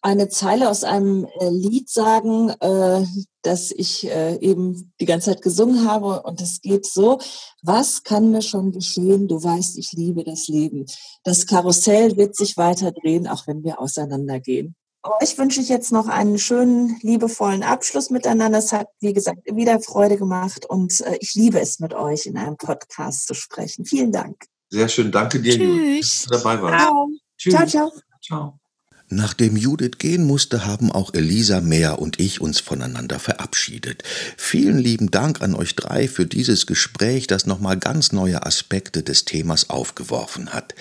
[0.01, 3.05] eine Zeile aus einem äh, Lied sagen, äh,
[3.43, 6.23] das ich äh, eben die ganze Zeit gesungen habe.
[6.23, 7.19] Und es geht so,
[7.63, 9.27] was kann mir schon geschehen?
[9.27, 10.87] Du weißt, ich liebe das Leben.
[11.25, 14.77] Das Karussell wird sich weiter drehen, auch wenn wir auseinandergehen.
[15.21, 18.59] Euch wünsche ich jetzt noch einen schönen, liebevollen Abschluss miteinander.
[18.59, 22.37] Es hat, wie gesagt, wieder Freude gemacht und äh, ich liebe es, mit euch in
[22.37, 23.85] einem Podcast zu sprechen.
[23.85, 24.37] Vielen Dank.
[24.71, 26.25] Sehr schön, danke dir, Judith, dass Tschüss.
[26.25, 26.85] du dabei warst.
[26.85, 27.09] Ciao.
[27.39, 27.55] Tschüss.
[27.55, 27.93] Ciao, ciao.
[28.21, 28.61] Ciao.
[29.09, 34.03] Nachdem Judith gehen musste, haben auch Elisa Mehr und ich uns voneinander verabschiedet.
[34.37, 39.25] Vielen lieben Dank an euch drei für dieses Gespräch, das nochmal ganz neue Aspekte des
[39.25, 40.75] Themas aufgeworfen hat.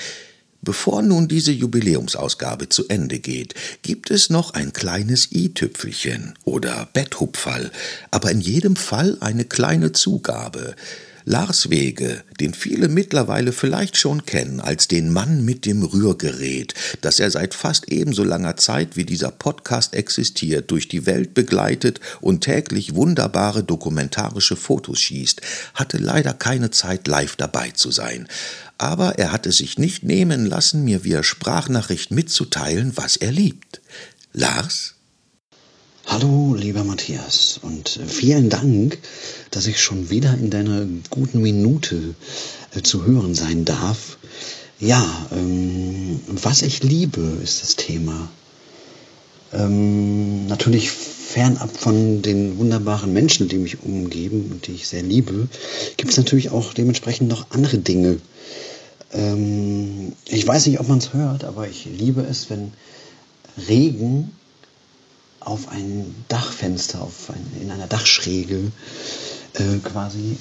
[0.61, 3.53] Bevor nun diese Jubiläumsausgabe zu Ende geht,
[3.83, 7.71] gibt es noch ein kleines i-Tüpfelchen oder Betthupferl,
[8.09, 10.75] aber in jedem Fall eine kleine Zugabe.
[11.27, 17.19] Lars Wege, den viele mittlerweile vielleicht schon kennen als den Mann mit dem Rührgerät, das
[17.19, 22.41] er seit fast ebenso langer Zeit wie dieser Podcast existiert, durch die Welt begleitet und
[22.41, 25.41] täglich wunderbare dokumentarische Fotos schießt,
[25.73, 28.27] hatte leider keine Zeit, live dabei zu sein.
[28.77, 33.81] Aber er hat es sich nicht nehmen lassen, mir via Sprachnachricht mitzuteilen, was er liebt.
[34.33, 34.95] Lars?
[36.07, 38.99] Hallo, lieber Matthias, und vielen Dank,
[39.49, 42.13] dass ich schon wieder in deiner guten Minute
[42.75, 44.17] äh, zu hören sein darf.
[44.79, 48.29] Ja, ähm, was ich liebe, ist das Thema.
[49.51, 55.47] Ähm, natürlich fernab von den wunderbaren Menschen, die mich umgeben und die ich sehr liebe,
[55.97, 58.19] gibt es natürlich auch dementsprechend noch andere Dinge.
[59.13, 62.73] Ähm, ich weiß nicht, ob man es hört, aber ich liebe es, wenn
[63.67, 64.31] Regen
[65.39, 68.71] auf ein Dachfenster, auf ein, in einer Dachschräge
[69.53, 70.37] äh, quasi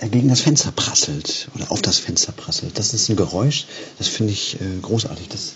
[0.00, 2.78] gegen das Fenster prasselt oder auf das Fenster prasselt.
[2.78, 3.66] Das ist ein Geräusch,
[3.98, 5.28] das finde ich äh, großartig.
[5.28, 5.52] Das,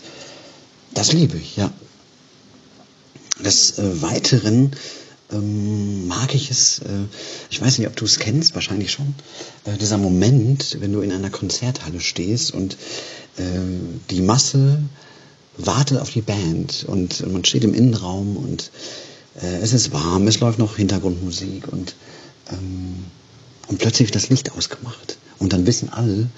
[0.93, 1.71] das liebe ich, ja.
[3.39, 4.73] Des äh, Weiteren
[5.33, 7.07] ähm, mag ich es, äh,
[7.51, 9.14] ich weiß nicht, ob du es kennst, wahrscheinlich schon,
[9.64, 12.76] äh, dieser Moment, wenn du in einer Konzerthalle stehst und
[13.37, 13.43] äh,
[14.11, 14.83] die Masse
[15.57, 18.70] wartet auf die Band und man steht im Innenraum und
[19.41, 21.95] äh, es ist warm, es läuft noch Hintergrundmusik und,
[22.51, 23.05] ähm,
[23.68, 25.18] und plötzlich wird das Licht ausgemacht.
[25.39, 26.28] Und dann wissen alle,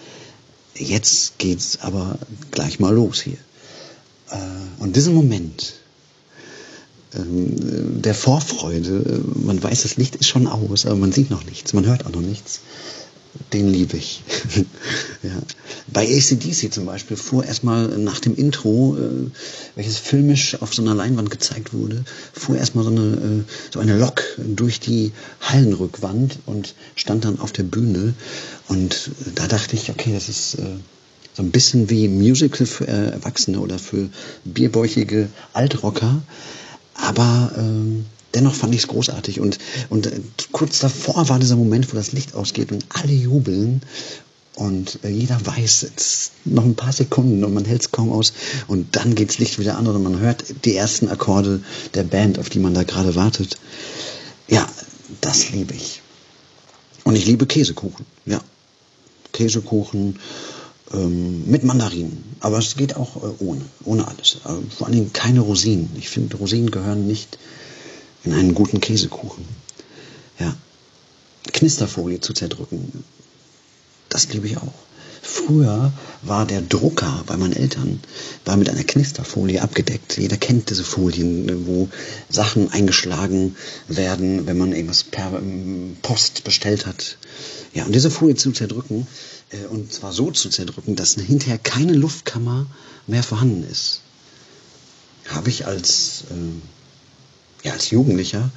[0.75, 2.19] jetzt geht's aber
[2.51, 3.39] gleich mal los hier.
[4.31, 4.37] Äh,
[4.83, 5.75] und diesen Moment,
[7.17, 11.87] der Vorfreude, man weiß, das Licht ist schon aus, aber man sieht noch nichts, man
[11.87, 12.61] hört auch noch nichts.
[13.53, 14.23] Den liebe ich.
[15.25, 15.31] ja.
[15.89, 19.31] Bei ACDC zum Beispiel fuhr erstmal nach dem Intro, äh,
[19.75, 23.99] welches filmisch auf so einer Leinwand gezeigt wurde, fuhr erstmal so eine, äh, so eine
[23.99, 25.11] Lok durch die
[25.41, 28.15] Hallenrückwand und stand dann auf der Bühne.
[28.69, 30.77] Und da dachte ich, okay, das ist äh,
[31.35, 34.09] so ein bisschen wie Musical für äh, Erwachsene oder für
[34.45, 36.23] bierbäuchige Altrocker.
[36.95, 39.41] Aber ähm, dennoch fand ich es großartig.
[39.41, 39.59] Und,
[39.91, 40.21] und äh,
[40.53, 43.83] kurz davor war dieser Moment, wo das Licht ausgeht und alle jubeln.
[44.57, 48.33] Und äh, jeder weiß, jetzt noch ein paar Sekunden und man hält es kaum aus.
[48.69, 51.61] Und dann geht das Licht wieder an und man hört die ersten Akkorde
[51.95, 53.59] der Band, auf die man da gerade wartet.
[54.49, 54.69] Ja,
[55.21, 56.03] das liebe ich.
[57.03, 58.07] Und ich liebe Käsekuchen.
[58.27, 58.41] Ja,
[59.33, 60.19] Käsekuchen
[60.95, 62.37] ähm, mit Mandarinen.
[62.41, 64.39] Aber es geht auch äh, ohne, ohne alles.
[64.45, 65.91] Aber vor allen Dingen keine Rosinen.
[65.97, 67.39] Ich finde, Rosinen gehören nicht
[68.25, 69.45] in einen guten Käsekuchen.
[70.39, 70.55] Ja.
[71.53, 73.05] Knisterfolie zu zerdrücken.
[74.09, 74.73] Das liebe ich auch.
[75.27, 77.99] Früher war der Drucker bei meinen Eltern
[78.45, 80.19] war mit einer Knisterfolie abgedeckt.
[80.19, 81.89] Jeder kennt diese Folien, wo
[82.29, 83.57] Sachen eingeschlagen
[83.89, 87.17] werden, wenn man irgendwas per ähm, Post bestellt hat.
[87.73, 89.07] Ja, und diese Folie zu zerdrücken,
[89.49, 92.67] äh, und zwar so zu zerdrücken, dass hinterher keine Luftkammer
[93.07, 94.03] mehr vorhanden ist,
[95.29, 98.51] habe ich als, äh, ja, als Jugendlicher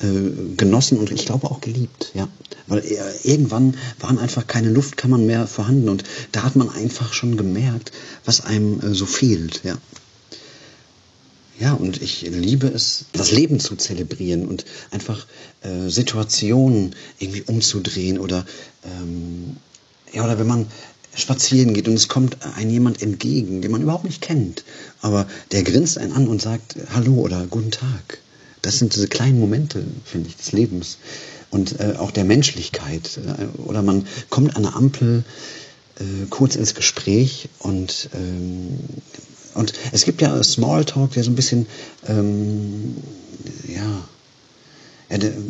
[0.00, 2.28] äh, genossen und ich glaube auch geliebt, ja.
[2.66, 7.36] Weil äh, irgendwann waren einfach keine Luftkammern mehr vorhanden und da hat man einfach schon
[7.36, 7.92] gemerkt,
[8.24, 9.78] was einem äh, so fehlt, ja.
[11.58, 15.26] Ja, und ich liebe es, das Leben zu zelebrieren und einfach
[15.62, 18.44] äh, Situationen irgendwie umzudrehen oder
[18.84, 19.56] ähm,
[20.12, 20.66] ja, oder wenn man
[21.14, 24.64] spazieren geht und es kommt ein jemand entgegen, den man überhaupt nicht kennt,
[25.00, 28.18] aber der grinst einen an und sagt Hallo oder Guten Tag.
[28.66, 30.98] Das sind diese kleinen Momente, finde ich, des Lebens
[31.50, 33.16] und äh, auch der Menschlichkeit.
[33.16, 35.22] Äh, oder man kommt an der Ampel
[36.00, 38.80] äh, kurz ins Gespräch und ähm,
[39.54, 41.66] und es gibt ja Smalltalk, der so ein bisschen
[42.08, 42.96] ähm,
[43.68, 44.02] ja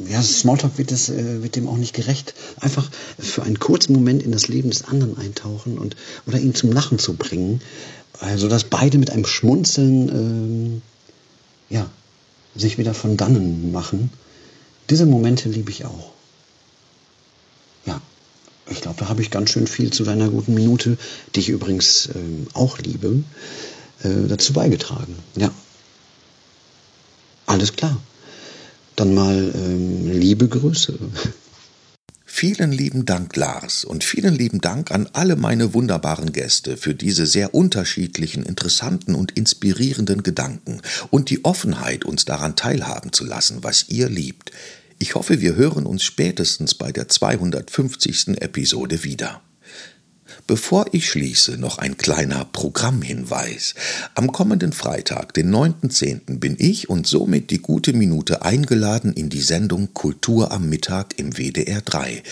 [0.08, 2.34] ja, Smalltalk wird, das, äh, wird dem auch nicht gerecht.
[2.60, 5.96] Einfach für einen kurzen Moment in das Leben des anderen eintauchen und
[6.26, 7.62] oder ihn zum Lachen zu bringen,
[8.20, 10.82] also dass beide mit einem Schmunzeln ähm,
[11.70, 11.88] ja,
[12.56, 14.10] sich wieder von dannen machen.
[14.90, 16.12] Diese Momente liebe ich auch.
[17.86, 18.00] Ja,
[18.70, 20.96] ich glaube, da habe ich ganz schön viel zu deiner guten Minute,
[21.34, 23.22] die ich übrigens ähm, auch liebe,
[24.02, 25.16] äh, dazu beigetragen.
[25.36, 25.50] Ja.
[27.46, 27.96] Alles klar
[28.96, 30.98] dann mal ähm, liebe Grüße.
[32.38, 37.24] Vielen lieben Dank, Lars, und vielen lieben Dank an alle meine wunderbaren Gäste für diese
[37.24, 43.88] sehr unterschiedlichen, interessanten und inspirierenden Gedanken und die Offenheit, uns daran teilhaben zu lassen, was
[43.88, 44.52] ihr liebt.
[44.98, 48.42] Ich hoffe, wir hören uns spätestens bei der 250.
[48.42, 49.40] Episode wieder.
[50.46, 53.74] Bevor ich schließe, noch ein kleiner Programmhinweis.
[54.14, 59.40] Am kommenden Freitag, den 9.10., bin ich und somit die gute Minute eingeladen in die
[59.40, 62.22] Sendung Kultur am Mittag im WDR 3.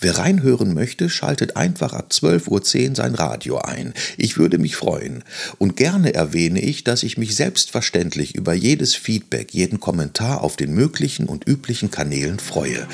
[0.00, 3.92] Wer reinhören möchte, schaltet einfach ab 12.10 Uhr sein Radio ein.
[4.16, 5.22] Ich würde mich freuen.
[5.58, 10.72] Und gerne erwähne ich, dass ich mich selbstverständlich über jedes Feedback, jeden Kommentar auf den
[10.72, 12.86] möglichen und üblichen Kanälen freue.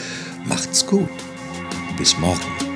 [0.46, 1.10] Macht's gut.
[1.96, 2.73] Bis morgen.